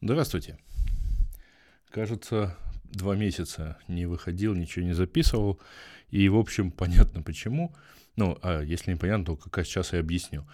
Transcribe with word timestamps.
Здравствуйте. 0.00 0.58
Кажется, 1.90 2.56
два 2.84 3.16
месяца 3.16 3.78
не 3.88 4.06
выходил, 4.06 4.54
ничего 4.54 4.84
не 4.84 4.92
записывал. 4.92 5.60
И, 6.10 6.28
в 6.28 6.36
общем, 6.36 6.70
понятно 6.72 7.22
почему. 7.22 7.74
Ну, 8.16 8.38
а 8.42 8.62
если 8.62 8.92
непонятно, 8.92 9.24
то 9.24 9.36
как 9.36 9.66
сейчас 9.66 9.94
и 9.94 9.96
объясню. 9.96 10.46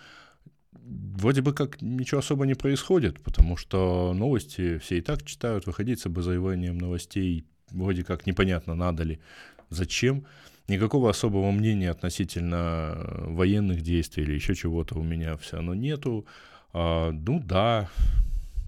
Вроде 0.73 1.43
бы 1.43 1.53
как 1.53 1.83
ничего 1.83 2.21
особо 2.21 2.47
не 2.47 2.55
происходит, 2.55 3.21
потому 3.23 3.57
что 3.57 4.15
новости 4.15 4.79
все 4.79 4.99
и 4.99 5.01
так 5.01 5.25
читают, 5.25 5.67
выходить 5.67 6.01
с 6.01 6.07
обозреванием 6.07 6.79
новостей 6.79 7.45
вроде 7.71 8.05
как 8.05 8.27
непонятно, 8.27 8.75
надо 8.75 9.03
ли, 9.03 9.21
зачем. 9.69 10.27
Никакого 10.69 11.11
особого 11.11 11.51
мнения 11.51 11.91
относительно 11.91 12.97
военных 13.27 13.83
действий 13.83 14.23
или 14.23 14.35
еще 14.35 14.55
чего-то 14.55 14.97
у 14.97 15.03
меня 15.03 15.37
все 15.37 15.57
равно 15.57 15.75
нету. 15.75 16.27
А, 16.73 17.11
ну 17.11 17.41
да, 17.41 17.91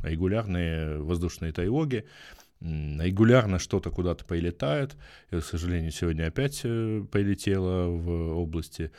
регулярные 0.03 0.98
воздушные 0.98 1.53
тревоги, 1.53 2.05
регулярно 2.61 3.58
что-то 3.58 3.90
куда-то 3.90 4.25
прилетает. 4.25 4.96
Я, 5.31 5.40
к 5.40 5.45
сожалению, 5.45 5.90
сегодня 5.90 6.26
опять 6.26 6.61
э, 6.64 7.04
прилетело 7.11 7.89
в 7.89 8.39
области. 8.39 8.93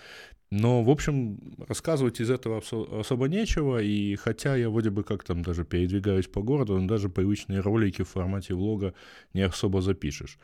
Но, 0.52 0.84
в 0.84 0.90
общем, 0.92 1.40
рассказывать 1.68 2.20
из 2.20 2.30
этого 2.30 2.62
особо 3.00 3.28
нечего, 3.28 3.82
и 3.82 4.16
хотя 4.16 4.56
я 4.56 4.70
вроде 4.70 4.92
бы 4.92 5.04
как 5.04 5.24
там 5.24 5.42
даже 5.42 5.66
передвигаюсь 5.66 6.28
по 6.28 6.44
городу, 6.44 6.80
но 6.80 6.88
даже 6.88 7.10
привычные 7.10 7.60
ролики 7.60 8.04
в 8.04 8.10
формате 8.10 8.54
влога 8.54 8.94
не 9.34 9.42
особо 9.42 9.82
запишешь. 9.82 10.38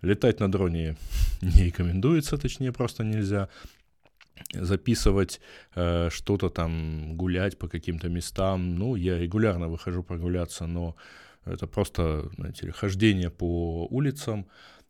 Летать 0.00 0.40
на 0.40 0.50
дроне 0.50 0.96
не 1.42 1.66
рекомендуется, 1.66 2.38
точнее 2.38 2.72
просто 2.72 3.04
нельзя 3.04 3.48
записывать 4.54 5.40
э, 5.74 6.10
что-то 6.10 6.48
там, 6.48 7.16
гулять 7.16 7.58
по 7.58 7.68
каким-то 7.68 8.08
местам. 8.08 8.76
Ну, 8.76 8.96
я 8.96 9.18
регулярно 9.18 9.68
выхожу 9.68 10.02
прогуляться, 10.02 10.66
но 10.66 10.96
это 11.44 11.66
просто, 11.66 12.30
знаете 12.36 12.72
хождение 12.72 13.30
по 13.30 13.86
улицам. 13.90 14.46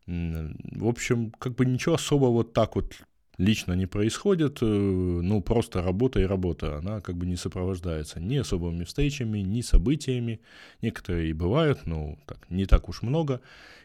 В 0.07 0.87
общем, 0.89 1.31
как 1.39 1.55
бы 1.55 1.65
ничего 1.65 1.95
особо 1.95 2.27
вот 2.27 2.53
так 2.53 2.77
вот 2.77 2.95
лично 3.39 3.73
не 3.75 3.87
происходит, 3.87 4.59
э, 4.63 4.67
ну, 4.67 5.41
просто 5.41 5.83
работа 5.83 6.21
и 6.21 6.25
работа, 6.25 6.79
она 6.79 7.01
как 7.01 7.17
бы 7.17 7.27
не 7.27 7.37
сопровождается 7.37 8.21
ни 8.21 8.37
особыми 8.37 8.85
встречами, 8.85 9.39
ни 9.39 9.63
событиями, 9.63 10.41
некоторые 10.83 11.31
и 11.31 11.33
бывают, 11.33 11.87
но 11.87 12.19
так, 12.27 12.39
не 12.51 12.67
так 12.67 12.89
уж 12.89 13.03
много, 13.03 13.41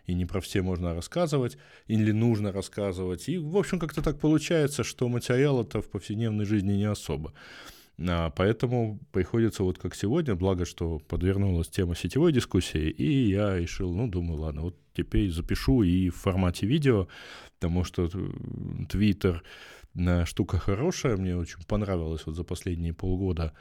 и 0.05 0.13
не 0.13 0.25
про 0.25 0.41
все 0.41 0.61
можно 0.61 0.93
рассказывать, 0.93 1.57
или 1.87 2.11
нужно 2.11 2.51
рассказывать, 2.51 3.29
и, 3.29 3.37
в 3.37 3.57
общем, 3.57 3.79
как-то 3.79 4.01
так 4.01 4.19
получается, 4.19 4.83
что 4.83 5.07
материала-то 5.07 5.81
в 5.81 5.89
повседневной 5.89 6.45
жизни 6.45 6.73
не 6.73 6.85
особо. 6.85 7.33
А, 7.99 8.29
поэтому 8.29 8.99
приходится 9.11 9.63
вот 9.63 9.79
как 9.79 9.95
сегодня, 9.95 10.35
благо, 10.35 10.65
что 10.65 10.99
подвернулась 10.99 11.69
тема 11.69 11.95
сетевой 11.95 12.31
дискуссии, 12.31 12.89
и 12.89 13.29
я 13.29 13.57
решил, 13.57 13.93
ну, 13.93 14.07
думаю, 14.07 14.41
ладно, 14.41 14.61
вот 14.61 14.75
теперь 14.93 15.31
запишу 15.31 15.83
и 15.83 16.09
в 16.09 16.15
формате 16.15 16.67
видео, 16.67 17.07
потому 17.59 17.83
что 17.83 18.09
Твиттер 18.89 19.43
штука 20.25 20.59
хорошая, 20.59 21.17
мне 21.17 21.35
очень 21.35 21.63
понравилось 21.65 22.25
вот 22.25 22.35
за 22.35 22.43
последние 22.43 22.93
полгода, 22.93 23.53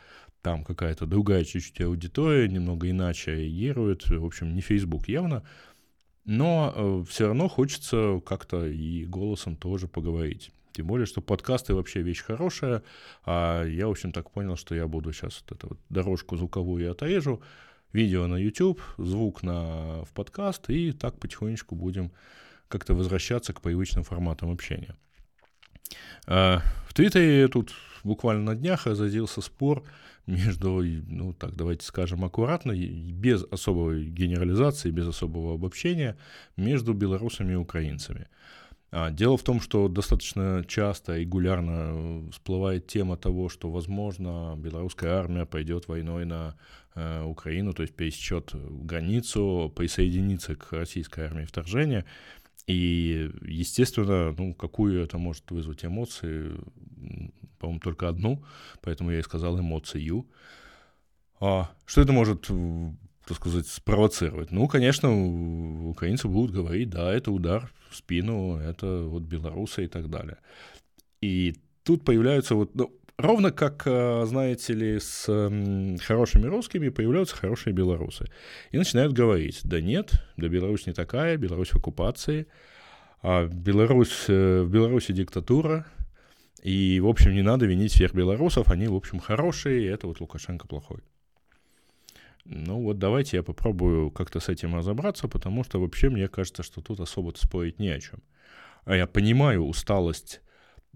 там 0.42 0.64
какая-то 0.64 1.06
другая 1.06 1.44
чуть-чуть 1.44 1.80
аудитория, 1.80 2.46
немного 2.46 2.90
иначе 2.90 3.34
реагирует, 3.34 4.08
в 4.08 4.24
общем, 4.24 4.54
не 4.54 4.60
Facebook 4.60 5.08
явно, 5.08 5.44
но 6.26 6.72
э, 6.76 7.04
все 7.08 7.28
равно 7.28 7.48
хочется 7.48 8.20
как-то 8.24 8.66
и 8.66 9.06
голосом 9.06 9.56
тоже 9.56 9.88
поговорить. 9.88 10.50
Тем 10.76 10.86
более, 10.86 11.06
что 11.06 11.22
подкасты 11.22 11.74
вообще 11.74 12.02
вещь 12.02 12.22
хорошая. 12.22 12.82
А 13.24 13.64
я, 13.64 13.86
в 13.86 13.92
общем, 13.92 14.12
так 14.12 14.30
понял, 14.30 14.56
что 14.56 14.74
я 14.74 14.86
буду 14.86 15.10
сейчас 15.10 15.42
вот 15.42 15.56
эту 15.56 15.68
вот 15.68 15.78
дорожку 15.88 16.36
звуковую 16.36 16.90
отрежу, 16.90 17.40
видео 17.94 18.26
на 18.26 18.36
YouTube, 18.36 18.82
звук 18.98 19.42
на, 19.42 20.04
в 20.04 20.12
подкаст, 20.12 20.68
и 20.68 20.92
так 20.92 21.18
потихонечку 21.18 21.74
будем 21.74 22.12
как-то 22.68 22.92
возвращаться 22.92 23.54
к 23.54 23.62
привычным 23.62 24.04
форматам 24.04 24.50
общения. 24.50 24.96
А, 26.26 26.60
в 26.86 26.92
Твиттере 26.92 27.48
тут 27.48 27.72
буквально 28.04 28.42
на 28.42 28.54
днях 28.54 28.86
разразился 28.86 29.40
спор 29.40 29.82
между, 30.26 30.82
ну 30.82 31.32
так 31.32 31.56
давайте 31.56 31.86
скажем 31.86 32.22
аккуратно, 32.22 32.72
без 32.72 33.44
особой 33.44 34.04
генерализации, 34.04 34.90
без 34.90 35.06
особого 35.06 35.54
обобщения, 35.54 36.18
между 36.58 36.92
белорусами 36.92 37.54
и 37.54 37.56
украинцами. 37.56 38.28
А, 38.98 39.10
дело 39.10 39.36
в 39.36 39.42
том, 39.42 39.60
что 39.60 39.88
достаточно 39.88 40.64
часто, 40.66 41.18
регулярно 41.18 41.90
э, 41.92 42.30
всплывает 42.30 42.86
тема 42.86 43.18
того, 43.18 43.50
что, 43.50 43.70
возможно, 43.70 44.54
белорусская 44.56 45.10
армия 45.10 45.44
пойдет 45.44 45.86
войной 45.86 46.24
на 46.24 46.56
э, 46.94 47.22
Украину, 47.24 47.74
то 47.74 47.82
есть 47.82 47.94
пересечет 47.94 48.54
границу, 48.54 49.70
присоединится 49.76 50.56
к 50.56 50.72
российской 50.72 51.26
армии 51.26 51.44
вторжения. 51.44 52.06
И, 52.66 53.30
естественно, 53.42 54.34
ну, 54.38 54.54
какую 54.54 55.04
это 55.04 55.18
может 55.18 55.50
вызвать 55.50 55.84
эмоции, 55.84 56.52
по-моему, 57.58 57.80
только 57.80 58.08
одну, 58.08 58.42
поэтому 58.80 59.10
я 59.10 59.18
и 59.18 59.22
сказал 59.22 59.60
эмоцию. 59.60 60.24
А 61.38 61.70
что 61.84 62.00
это 62.00 62.12
может 62.14 62.48
так 63.26 63.36
сказать, 63.36 63.66
спровоцировать. 63.66 64.52
Ну, 64.52 64.68
конечно, 64.68 65.10
украинцы 65.88 66.28
будут 66.28 66.52
говорить, 66.52 66.88
да, 66.90 67.12
это 67.12 67.32
удар 67.32 67.72
спину, 67.96 68.56
это 68.58 69.02
вот 69.02 69.22
белорусы 69.22 69.84
и 69.84 69.88
так 69.88 70.08
далее. 70.08 70.38
И 71.20 71.56
тут 71.82 72.04
появляются 72.04 72.54
вот, 72.54 72.74
ну, 72.74 72.92
ровно 73.18 73.50
как, 73.50 73.82
а, 73.86 74.24
знаете 74.26 74.74
ли, 74.74 75.00
с 75.00 75.26
хорошими 76.02 76.46
русскими 76.46 76.88
появляются 76.90 77.36
хорошие 77.36 77.72
белорусы. 77.72 78.26
И 78.70 78.78
начинают 78.78 79.12
говорить, 79.12 79.60
да 79.64 79.80
нет, 79.80 80.12
да 80.36 80.48
Беларусь 80.48 80.86
не 80.86 80.92
такая, 80.92 81.36
Беларусь 81.36 81.70
в 81.70 81.76
оккупации, 81.76 82.46
а 83.22 83.46
Беларусь, 83.46 84.26
э, 84.28 84.62
в 84.62 84.70
Беларуси 84.70 85.12
диктатура, 85.12 85.86
и, 86.62 87.00
в 87.00 87.06
общем, 87.06 87.32
не 87.32 87.42
надо 87.42 87.66
винить 87.66 87.92
всех 87.92 88.14
белорусов, 88.14 88.70
они, 88.70 88.88
в 88.88 88.94
общем, 88.94 89.20
хорошие, 89.20 89.82
и 89.82 89.86
это 89.86 90.06
вот 90.06 90.20
Лукашенко 90.20 90.66
плохой. 90.66 91.00
Ну 92.48 92.80
вот 92.80 92.98
давайте 92.98 93.38
я 93.38 93.42
попробую 93.42 94.10
как-то 94.10 94.38
с 94.38 94.48
этим 94.48 94.76
разобраться, 94.76 95.26
потому 95.28 95.64
что 95.64 95.80
вообще 95.80 96.10
мне 96.10 96.28
кажется, 96.28 96.62
что 96.62 96.80
тут 96.80 97.00
особо 97.00 97.32
спорить 97.36 97.80
не 97.80 97.88
о 97.88 98.00
чем. 98.00 98.22
А 98.84 98.94
я 98.94 99.06
понимаю 99.06 99.64
усталость, 99.64 100.40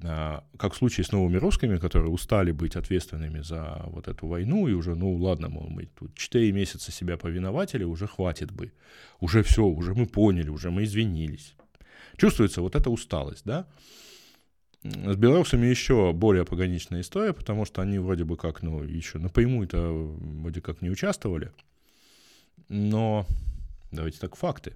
а, 0.02 0.44
как 0.56 0.74
в 0.74 0.76
случае 0.76 1.04
с 1.04 1.12
новыми 1.12 1.38
русскими, 1.38 1.78
которые 1.78 2.10
устали 2.12 2.52
быть 2.52 2.76
ответственными 2.76 3.40
за 3.40 3.82
вот 3.86 4.06
эту 4.06 4.28
войну, 4.28 4.68
и 4.68 4.74
уже, 4.74 4.94
ну 4.94 5.12
ладно, 5.16 5.48
мол, 5.48 5.68
мы 5.68 5.86
тут 5.86 6.14
4 6.14 6.52
месяца 6.52 6.92
себя 6.92 7.16
повинователи, 7.16 7.82
уже 7.82 8.06
хватит 8.06 8.52
бы. 8.52 8.72
Уже 9.18 9.42
все, 9.42 9.64
уже 9.64 9.92
мы 9.94 10.06
поняли, 10.06 10.50
уже 10.50 10.70
мы 10.70 10.84
извинились. 10.84 11.54
Чувствуется 12.16 12.62
вот 12.62 12.76
эта 12.76 12.90
усталость, 12.90 13.44
да? 13.44 13.66
С 14.82 15.16
белорусами 15.16 15.66
еще 15.66 16.12
более 16.12 16.46
пограничная 16.46 17.02
история, 17.02 17.34
потому 17.34 17.66
что 17.66 17.82
они 17.82 17.98
вроде 17.98 18.24
бы 18.24 18.36
как, 18.36 18.62
ну, 18.62 18.82
еще 18.82 19.18
напрямую-то 19.18 19.92
вроде 19.92 20.62
как 20.62 20.80
не 20.80 20.90
участвовали. 20.90 21.52
Но 22.68 23.26
давайте 23.92 24.18
так, 24.18 24.36
факты. 24.36 24.74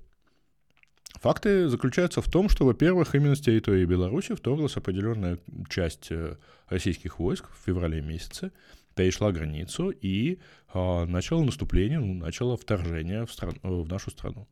Факты 1.21 1.69
заключаются 1.69 2.21
в 2.21 2.31
том, 2.31 2.49
что, 2.49 2.67
во-первых, 2.67 3.15
именно 3.15 3.35
с 3.35 3.41
территории 3.41 3.87
Беларуси 3.87 4.35
вторглась 4.35 4.77
определенная 4.77 5.39
часть 5.71 6.09
э, 6.11 6.37
российских 6.69 7.19
войск 7.19 7.49
в 7.51 7.65
феврале 7.65 8.03
месяце, 8.03 8.53
перешла 8.95 9.33
границу 9.33 9.91
и 9.91 10.39
а, 10.73 11.07
начала 11.07 11.43
наступление, 11.43 11.99
ну, 11.99 12.15
начала 12.15 12.57
вторжение 12.57 13.27
в, 13.27 13.33
стран, 13.33 13.59
в 13.63 13.89
нашу 13.89 14.11
страну. 14.11 14.47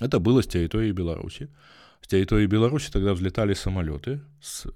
Это 0.00 0.18
было 0.18 0.42
с 0.42 0.46
территории 0.46 0.92
Беларуси. 0.92 1.48
С 2.04 2.06
территории 2.06 2.46
Беларуси 2.46 2.90
тогда 2.92 3.14
взлетали 3.14 3.54
самолеты 3.54 4.20
с 4.38 4.66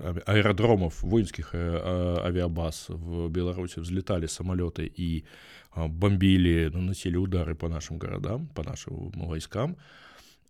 аэродромов, 0.00 1.00
воинских 1.04 1.50
э, 1.54 1.58
а, 1.80 2.24
авиабаз 2.26 2.86
в 2.88 3.28
Беларуси 3.28 3.78
взлетали 3.78 4.26
самолеты 4.26 4.86
и 4.86 5.24
а, 5.70 5.86
бомбили, 5.86 6.70
наносили 6.74 7.16
удары 7.16 7.54
по 7.54 7.68
нашим 7.68 7.98
городам, 7.98 8.48
по 8.48 8.64
нашим 8.64 9.10
войскам. 9.10 9.76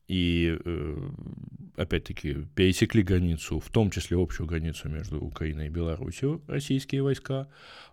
И, 0.09 0.57
э, 0.65 1.11
опять-таки, 1.77 2.47
пересекли 2.55 3.03
границу, 3.03 3.61
в 3.61 3.69
том 3.69 3.91
числе 3.91 4.17
общую 4.17 4.47
границу 4.47 4.89
между 4.89 5.21
Украиной 5.21 5.67
и 5.67 5.71
Беларусью, 5.71 6.41
российские 6.47 7.03
войска, 7.03 7.47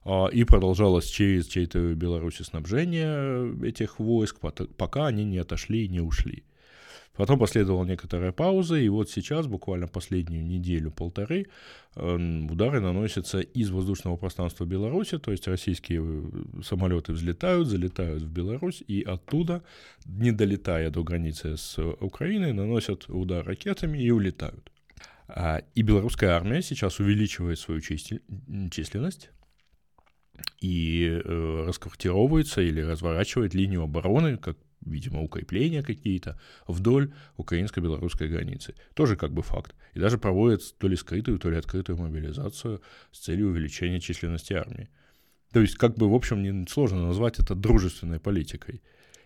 а, 0.06 0.28
и 0.28 0.46
продолжалось 0.46 1.08
через 1.08 1.48
территорию 1.48 1.98
Беларуси 1.98 2.44
снабжение 2.44 3.54
этих 3.68 4.00
войск, 4.00 4.38
пока 4.78 5.08
они 5.08 5.26
не 5.26 5.40
отошли 5.40 5.84
и 5.84 5.90
не 5.90 6.00
ушли. 6.00 6.46
Потом 7.20 7.38
последовала 7.38 7.84
некоторая 7.84 8.32
пауза, 8.32 8.78
и 8.78 8.88
вот 8.88 9.10
сейчас, 9.10 9.46
буквально 9.46 9.88
последнюю 9.90 10.46
неделю-полторы, 10.46 11.48
эм, 11.98 12.50
удары 12.50 12.80
наносятся 12.80 13.42
из 13.42 13.72
воздушного 13.72 14.16
пространства 14.16 14.64
Беларуси, 14.64 15.18
то 15.18 15.32
есть 15.32 15.46
российские 15.50 16.02
э, 16.02 16.62
самолеты 16.64 17.12
взлетают, 17.12 17.68
залетают 17.68 18.24
в 18.24 18.32
Беларусь, 18.32 18.82
и 18.88 19.02
оттуда, 19.02 19.64
не 20.06 20.32
долетая 20.32 20.92
до 20.92 21.04
границы 21.04 21.58
с 21.58 21.78
Украиной, 22.00 22.54
наносят 22.54 23.10
удар 23.10 23.46
ракетами 23.46 23.98
и 23.98 24.12
улетают. 24.12 24.72
А, 25.28 25.62
и 25.76 25.82
белорусская 25.82 26.30
армия 26.30 26.62
сейчас 26.62 27.02
увеличивает 27.02 27.60
свою 27.60 27.82
численность, 27.82 29.30
и 30.62 31.22
э, 31.22 31.66
расквартировывается 31.68 32.62
или 32.62 32.80
разворачивает 32.80 33.54
линию 33.54 33.82
обороны, 33.84 34.38
как, 34.38 34.56
видимо, 34.86 35.22
укрепления 35.22 35.84
какие-то 35.84 36.40
вдоль 36.68 37.14
украинско-белорусской 37.38 38.28
границы. 38.28 38.76
Тоже 38.94 39.16
как 39.16 39.32
бы 39.32 39.42
факт. 39.42 39.76
И 39.94 40.00
даже 40.00 40.18
проводит 40.18 40.62
то 40.78 40.88
ли 40.88 40.96
скрытую, 40.96 41.40
то 41.40 41.50
ли 41.50 41.58
открытую 41.58 41.98
мобилизацию 41.98 42.82
с 43.12 43.20
целью 43.20 43.50
увеличения 43.50 44.00
численности 44.00 44.54
армии. 44.54 44.90
То 45.52 45.62
есть, 45.62 45.76
как 45.76 45.96
бы, 45.96 46.10
в 46.10 46.14
общем, 46.14 46.44
не 46.44 46.68
сложно 46.68 47.08
назвать 47.08 47.40
это 47.40 47.56
дружественной 47.56 48.20
политикой. 48.20 48.82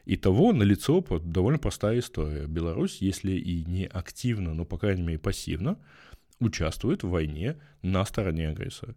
И 0.05 0.17
того 0.17 0.53
налицо 0.53 1.01
довольно 1.23 1.59
простая 1.59 1.99
история. 1.99 2.45
Беларусь, 2.45 2.97
если 3.01 3.31
и 3.31 3.63
не 3.65 3.85
активно, 3.85 4.53
но, 4.53 4.65
по 4.65 4.77
крайней 4.77 5.03
мере, 5.03 5.19
пассивно, 5.19 5.77
участвует 6.39 7.03
в 7.03 7.09
войне 7.09 7.57
на 7.81 8.06
стороне 8.06 8.49
агрессора. 8.49 8.95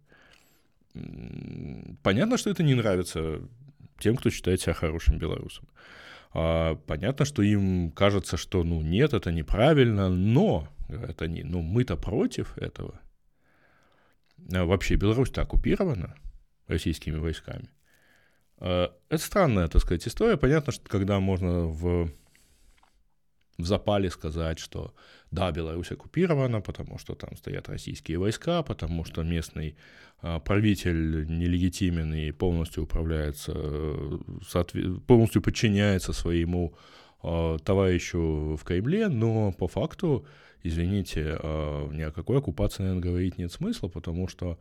Понятно, 2.03 2.37
что 2.37 2.49
это 2.49 2.63
не 2.63 2.75
нравится 2.75 3.41
тем, 3.99 4.15
кто 4.15 4.29
считает 4.29 4.61
себя 4.61 4.73
хорошим 4.73 5.17
белорусом. 5.17 5.67
А, 6.39 6.75
понятно, 6.75 7.25
что 7.25 7.41
им 7.41 7.91
кажется, 7.91 8.37
что 8.37 8.63
ну 8.63 8.81
нет, 8.81 9.15
это 9.15 9.31
неправильно, 9.31 10.07
но 10.07 10.67
это 10.87 11.27
не, 11.27 11.41
ну 11.41 11.63
мы-то 11.63 11.97
против 11.97 12.55
этого. 12.59 13.01
А 14.53 14.63
вообще 14.65 14.97
Беларусь-то 14.97 15.41
оккупирована 15.41 16.15
российскими 16.67 17.17
войсками. 17.17 17.71
А, 18.59 18.93
это 19.09 19.23
странная, 19.23 19.67
так 19.67 19.81
сказать, 19.81 20.07
история. 20.07 20.37
Понятно, 20.37 20.71
что 20.71 20.87
когда 20.87 21.19
можно 21.19 21.65
в 21.65 22.11
в 23.57 23.65
запале 23.65 24.09
сказать, 24.09 24.59
что 24.59 24.93
да, 25.31 25.51
Беларусь 25.51 25.91
оккупирована, 25.91 26.61
потому 26.61 26.97
что 26.99 27.15
там 27.15 27.35
стоят 27.37 27.69
российские 27.69 28.19
войска, 28.19 28.61
потому 28.63 29.03
что 29.03 29.23
местный 29.23 29.75
а, 30.21 30.39
правитель 30.39 31.25
нелегитимен 31.27 32.13
и 32.13 32.31
полностью 32.31 32.83
управляется, 32.83 33.53
соответ... 34.47 35.03
полностью 35.05 35.41
подчиняется 35.41 36.13
своему 36.13 36.75
а, 37.23 37.57
товарищу 37.59 38.57
в 38.59 38.63
Кремле, 38.63 39.07
но 39.07 39.51
по 39.51 39.67
факту, 39.67 40.25
извините, 40.63 41.37
а, 41.41 41.89
ни 41.89 42.01
о 42.01 42.11
какой 42.11 42.37
оккупации, 42.37 42.83
наверное, 42.83 43.03
говорить 43.03 43.37
нет 43.37 43.51
смысла, 43.51 43.87
потому 43.87 44.27
что 44.27 44.59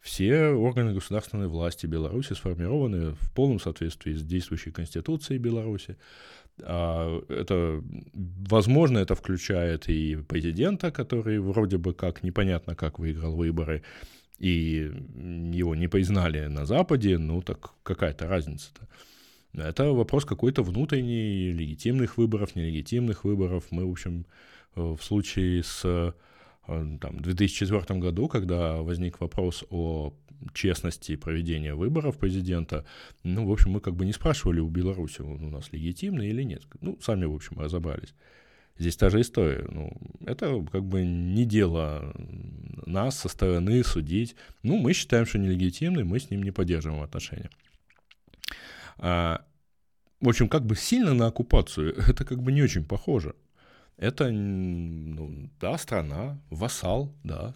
все 0.00 0.50
органы 0.50 0.94
государственной 0.94 1.48
власти 1.48 1.86
Беларуси 1.86 2.32
сформированы 2.32 3.14
в 3.14 3.32
полном 3.32 3.58
соответствии 3.58 4.14
с 4.14 4.22
действующей 4.22 4.70
Конституцией 4.70 5.38
Беларуси. 5.38 5.96
А, 6.62 7.20
это, 7.28 7.82
возможно, 8.14 8.98
это 8.98 9.14
включает 9.14 9.88
и 9.88 10.16
президента, 10.16 10.90
который 10.90 11.38
вроде 11.38 11.78
бы 11.78 11.94
как 11.94 12.22
непонятно 12.22 12.74
как 12.74 12.98
выиграл 12.98 13.34
выборы, 13.36 13.82
и 14.38 14.90
его 15.52 15.74
не 15.74 15.88
признали 15.88 16.46
на 16.46 16.64
Западе, 16.64 17.18
ну 17.18 17.42
так 17.42 17.72
какая-то 17.82 18.28
разница-то. 18.28 18.86
Это 19.54 19.92
вопрос 19.92 20.24
какой-то 20.24 20.62
внутренний, 20.62 21.52
легитимных 21.52 22.18
выборов, 22.18 22.54
нелегитимных 22.54 23.24
выборов. 23.24 23.64
Мы, 23.70 23.86
в 23.86 23.90
общем, 23.90 24.26
в 24.74 24.98
случае 25.00 25.62
с 25.62 25.82
э, 25.84 26.12
там, 26.66 27.16
в 27.16 27.22
2004 27.22 27.98
году, 27.98 28.28
когда 28.28 28.76
возник 28.76 29.20
вопрос 29.20 29.64
о 29.70 30.12
честности 30.54 31.16
проведения 31.16 31.74
выборов 31.74 32.18
президента, 32.18 32.84
ну, 33.22 33.46
в 33.46 33.52
общем, 33.52 33.72
мы 33.72 33.80
как 33.80 33.94
бы 33.94 34.04
не 34.04 34.12
спрашивали 34.12 34.60
у 34.60 34.68
Беларуси, 34.68 35.22
он 35.22 35.44
у 35.44 35.50
нас 35.50 35.72
легитимный 35.72 36.28
или 36.28 36.42
нет. 36.42 36.62
Ну, 36.80 36.98
сами, 37.00 37.24
в 37.24 37.34
общем, 37.34 37.58
разобрались. 37.58 38.14
Здесь 38.78 38.96
та 38.96 39.10
же 39.10 39.20
история. 39.20 39.66
Ну, 39.68 39.92
это 40.24 40.64
как 40.70 40.84
бы 40.84 41.04
не 41.04 41.44
дело 41.44 42.14
нас 42.86 43.18
со 43.18 43.28
стороны 43.28 43.82
судить. 43.82 44.36
Ну, 44.62 44.78
мы 44.78 44.92
считаем, 44.92 45.26
что 45.26 45.38
нелегитимный, 45.38 46.04
мы 46.04 46.20
с 46.20 46.30
ним 46.30 46.42
не 46.42 46.52
поддерживаем 46.52 47.02
отношения. 47.02 47.50
А, 48.98 49.44
в 50.20 50.28
общем, 50.28 50.48
как 50.48 50.64
бы 50.64 50.76
сильно 50.76 51.14
на 51.14 51.26
оккупацию 51.26 51.96
это 52.08 52.24
как 52.24 52.42
бы 52.42 52.52
не 52.52 52.62
очень 52.62 52.84
похоже. 52.84 53.34
Это, 53.96 54.30
ну, 54.30 55.50
да, 55.60 55.76
страна, 55.76 56.40
вассал, 56.50 57.12
да, 57.24 57.54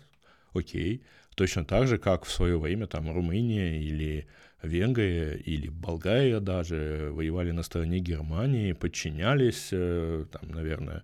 окей. 0.53 1.03
Точно 1.35 1.65
так 1.65 1.87
же, 1.87 1.99
как 1.99 2.25
в 2.25 2.31
свое 2.31 2.59
время 2.59 2.87
там 2.87 3.13
Румыния 3.13 3.81
или 3.81 4.27
Венгрия 4.63 5.35
или 5.35 5.69
Болгария 5.69 6.41
даже 6.41 7.11
воевали 7.13 7.53
на 7.53 7.63
стороне 7.63 8.01
Германии, 8.01 8.73
подчинялись, 8.73 9.69
э, 9.73 10.27
там, 10.31 10.51
наверное, 10.51 11.03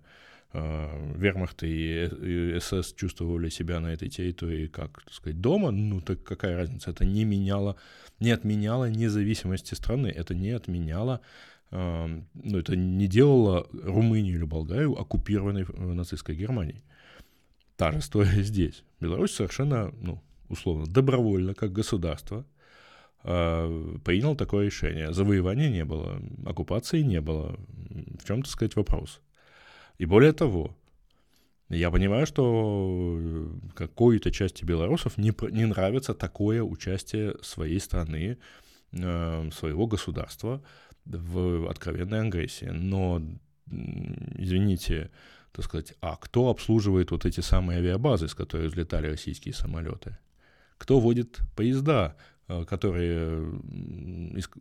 э, 0.53 1.13
вермахт 1.15 1.63
и 1.63 2.57
СС 2.59 2.93
чувствовали 2.93 3.49
себя 3.49 3.79
на 3.79 3.87
этой 3.87 4.09
территории 4.09 4.67
как, 4.67 5.03
так 5.03 5.13
сказать, 5.13 5.41
дома, 5.41 5.71
ну 5.71 5.99
так 6.01 6.23
какая 6.23 6.55
разница, 6.55 6.91
это 6.91 7.05
не 7.05 7.25
меняло, 7.25 7.75
не 8.19 8.31
отменяло 8.31 8.89
независимости 8.89 9.73
страны, 9.73 10.07
это 10.07 10.35
не 10.35 10.51
отменяло, 10.51 11.21
э, 11.71 12.21
ну 12.33 12.57
это 12.57 12.75
не 12.75 13.07
делало 13.07 13.67
Румынию 13.73 14.35
или 14.35 14.45
Болгарию 14.45 14.93
оккупированной 14.93 15.65
нацистской 15.95 16.35
Германией. 16.35 16.83
Та 17.79 17.93
же 17.93 17.99
история 17.99 18.43
здесь. 18.43 18.83
Беларусь 18.99 19.31
совершенно, 19.31 19.93
ну, 20.01 20.21
условно, 20.49 20.85
добровольно, 20.85 21.53
как 21.53 21.71
государство, 21.71 22.45
э, 23.23 23.97
принял 24.03 24.35
такое 24.35 24.65
решение. 24.65 25.13
Завоевания 25.13 25.69
не 25.69 25.85
было, 25.85 26.21
оккупации 26.45 27.01
не 27.03 27.21
было. 27.21 27.57
В 28.19 28.25
чем, 28.27 28.41
так 28.41 28.51
сказать, 28.51 28.75
вопрос? 28.75 29.21
И 29.97 30.05
более 30.05 30.33
того, 30.33 30.75
я 31.69 31.89
понимаю, 31.89 32.25
что 32.25 33.17
какой-то 33.75 34.29
части 34.29 34.65
белорусов 34.65 35.17
не, 35.17 35.33
не 35.51 35.65
нравится 35.65 36.13
такое 36.13 36.61
участие 36.61 37.35
своей 37.41 37.79
страны, 37.79 38.39
э, 38.91 39.49
своего 39.53 39.87
государства 39.87 40.61
в 41.05 41.69
откровенной 41.69 42.27
агрессии. 42.27 42.71
Но, 42.73 43.21
извините, 44.35 45.11
так 45.51 45.65
сказать, 45.65 45.93
а 46.01 46.15
кто 46.15 46.49
обслуживает 46.49 47.11
вот 47.11 47.25
эти 47.25 47.41
самые 47.41 47.79
авиабазы, 47.79 48.27
с 48.27 48.35
которых 48.35 48.71
взлетали 48.71 49.07
российские 49.07 49.53
самолеты? 49.53 50.17
Кто 50.77 50.99
водит 50.99 51.39
поезда, 51.55 52.15
э, 52.47 52.65
которые 52.65 53.61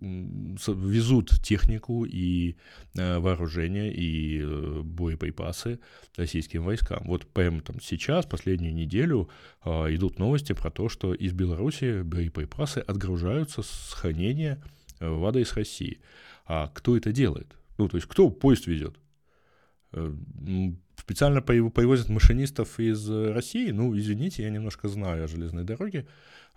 везут 0.01 1.31
технику 1.43 2.05
и 2.05 2.57
э, 2.97 3.19
вооружение 3.19 3.93
и 3.93 4.41
э, 4.43 4.81
боеприпасы 4.83 5.79
российским 6.17 6.65
войскам. 6.65 7.05
Вот 7.07 7.27
прямо 7.27 7.61
там 7.61 7.81
сейчас, 7.81 8.27
последнюю 8.27 8.75
неделю, 8.75 9.31
идут 9.65 10.19
новости 10.19 10.55
про 10.55 10.71
то, 10.71 10.89
что 10.89 11.15
из 11.15 11.33
Беларуси 11.33 12.03
боеприпасы 12.03 12.79
отгружаются 12.79 13.63
с 13.63 13.93
хранения 13.93 14.63
в 14.99 15.25
адрес 15.25 15.55
России. 15.55 16.01
А 16.47 16.69
кто 16.69 16.97
это 16.97 17.13
делает? 17.13 17.55
Ну, 17.77 17.89
то 17.89 17.97
есть 17.97 18.09
кто 18.09 18.31
поезд 18.31 18.67
везет? 18.67 18.97
Э, 19.93 20.13
специально 20.97 21.41
привозят 21.41 22.09
машинистов 22.09 22.79
из 22.79 23.09
России. 23.09 23.71
Ну, 23.71 23.97
извините, 23.97 24.43
я 24.43 24.51
немножко 24.51 24.89
знаю 24.89 25.25
о 25.25 25.29
железной 25.29 25.65
дороге. 25.65 26.07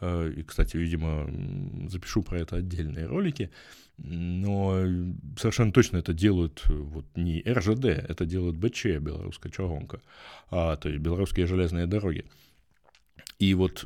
Э, 0.01 0.31
и, 0.35 0.43
кстати, 0.43 0.77
видимо, 0.77 1.29
запишу 1.89 2.23
про 2.23 2.39
это 2.39 2.57
отдельные 2.57 3.05
ролики. 3.05 3.51
Но 3.97 4.83
совершенно 5.37 5.71
точно 5.71 5.97
это 5.97 6.13
делают 6.13 6.63
вот 6.67 7.05
не 7.15 7.43
РЖД, 7.47 7.85
это 7.85 8.25
делают 8.25 8.57
БЧ, 8.57 8.85
белорусская 8.99 9.51
чагонка, 9.51 10.01
а, 10.49 10.75
то 10.75 10.89
есть 10.89 11.01
белорусские 11.01 11.45
железные 11.45 11.85
дороги. 11.85 12.25
И 13.37 13.53
вот 13.53 13.85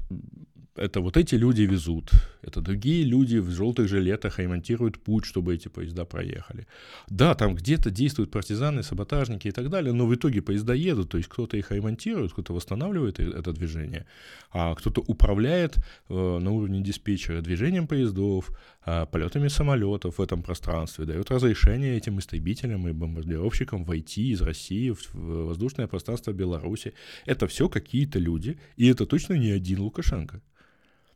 это 0.76 1.00
вот 1.00 1.16
эти 1.16 1.36
люди 1.36 1.62
везут, 1.62 2.12
это 2.42 2.60
другие 2.62 3.06
люди 3.06 3.38
в 3.38 3.50
желтых 3.50 3.88
жилетах 3.88 4.40
ремонтируют 4.40 5.00
путь, 5.00 5.26
чтобы 5.26 5.56
эти 5.56 5.70
поезда 5.70 6.04
проехали. 6.06 6.68
Да, 7.08 7.34
там 7.34 7.56
где-то 7.56 7.90
действуют 7.90 8.32
партизаны, 8.32 8.84
саботажники 8.84 9.48
и 9.48 9.52
так 9.52 9.70
далее, 9.70 9.94
но 9.94 10.06
в 10.06 10.14
итоге 10.14 10.42
поезда 10.42 10.74
едут, 10.74 11.10
то 11.10 11.18
есть 11.18 11.30
кто-то 11.30 11.56
их 11.56 11.72
ремонтирует, 11.72 12.34
кто-то 12.34 12.54
восстанавливает 12.54 13.20
это 13.20 13.54
движение, 13.54 14.06
а 14.52 14.76
кто-то 14.76 15.02
управляет 15.08 15.78
э, 16.10 16.40
на 16.40 16.52
уровне 16.52 16.82
диспетчера 16.82 17.42
движением 17.42 17.88
поездов, 17.88 18.52
э, 18.86 19.06
полетами 19.06 19.48
самолетов 19.48 20.18
в 20.18 20.22
этом 20.22 20.44
пространстве, 20.44 21.06
дает 21.06 21.32
разрешение 21.32 21.96
этим 21.96 22.20
истребителям 22.20 22.88
и 22.88 22.92
бомбардировщикам 22.92 23.86
войти 23.86 24.32
из 24.32 24.42
России 24.42 24.92
в, 24.92 25.14
в 25.14 25.48
воздушное 25.48 25.88
пространство 25.88 26.34
Беларуси. 26.34 26.94
Это 27.26 27.48
все 27.48 27.70
какие-то 27.70 28.20
люди, 28.20 28.58
и 28.76 28.88
это 28.88 29.06
точно 29.06 29.36
не 29.36 29.52
один 29.52 29.80
Лукашенко. 29.80 30.42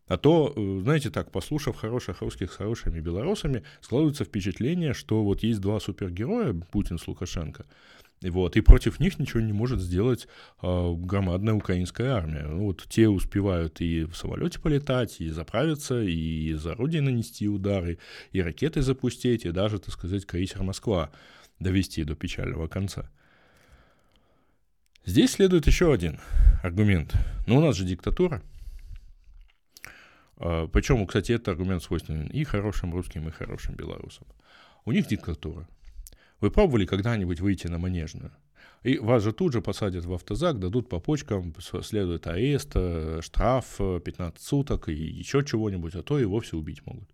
А 0.09 0.17
то, 0.17 0.51
э, 0.55 0.79
знаете, 0.81 1.11
так, 1.11 1.31
послушав 1.31 1.77
хороших 1.77 2.21
русских 2.21 2.51
с 2.51 2.55
хорошими 2.55 2.99
белорусами, 2.99 3.63
складывается 3.79 4.25
впечатление, 4.25 4.95
что 4.95 5.23
вот 5.23 5.43
есть 5.43 5.61
два 5.61 5.79
супергероя, 5.79 6.53
Путин 6.71 6.97
с 6.97 7.07
Лукашенко, 7.07 7.67
вот, 8.23 8.57
и 8.57 8.61
против 8.61 8.99
них 8.99 9.19
ничего 9.19 9.39
не 9.39 9.53
может 9.53 9.79
сделать 9.79 10.27
э, 10.63 10.93
громадная 10.95 11.53
украинская 11.53 12.13
армия. 12.13 12.41
Ну, 12.47 12.65
вот 12.65 12.87
те 12.89 13.07
успевают 13.07 13.81
и 13.81 14.05
в 14.05 14.15
самолете 14.15 14.59
полетать, 14.59 15.21
и 15.21 15.29
заправиться, 15.29 16.01
и 16.01 16.53
из 16.53 16.65
орудий 16.65 17.01
нанести 17.01 17.47
удары, 17.47 17.99
и 18.31 18.41
ракеты 18.41 18.81
запустить, 18.81 19.45
и 19.45 19.51
даже, 19.51 19.77
так 19.77 19.93
сказать, 19.93 20.25
крейсер 20.25 20.63
Москва 20.63 21.11
довести 21.59 22.03
до 22.03 22.15
печального 22.15 22.67
конца. 22.67 23.11
Здесь 25.05 25.33
следует 25.33 25.67
еще 25.67 25.93
один 25.93 26.19
аргумент. 26.63 27.13
Ну, 27.45 27.57
у 27.57 27.61
нас 27.61 27.75
же 27.75 27.85
диктатура– 27.85 28.41
Причем, 30.39 31.05
кстати, 31.05 31.33
этот 31.33 31.49
аргумент 31.49 31.83
свойственен 31.83 32.27
и 32.27 32.43
хорошим 32.45 32.93
русским, 32.93 33.27
и 33.27 33.31
хорошим 33.31 33.75
белорусам. 33.75 34.25
У 34.85 34.91
них 34.91 35.07
диктатура. 35.07 35.67
Вы 36.39 36.49
пробовали 36.49 36.85
когда-нибудь 36.85 37.41
выйти 37.41 37.67
на 37.67 37.77
Манежную? 37.77 38.31
И 38.83 38.97
вас 38.97 39.23
же 39.23 39.33
тут 39.33 39.53
же 39.53 39.61
посадят 39.61 40.05
в 40.05 40.13
автозак, 40.13 40.59
дадут 40.59 40.87
по 40.87 40.99
почкам, 40.99 41.53
следует 41.59 42.27
арест, 42.27 42.71
э, 42.75 43.19
штраф 43.21 43.77
15 43.77 44.41
суток 44.41 44.87
и 44.87 44.93
еще 44.93 45.43
чего-нибудь, 45.43 45.95
а 45.95 46.01
то 46.01 46.17
и 46.17 46.25
вовсе 46.25 46.55
убить 46.55 46.85
могут. 46.85 47.09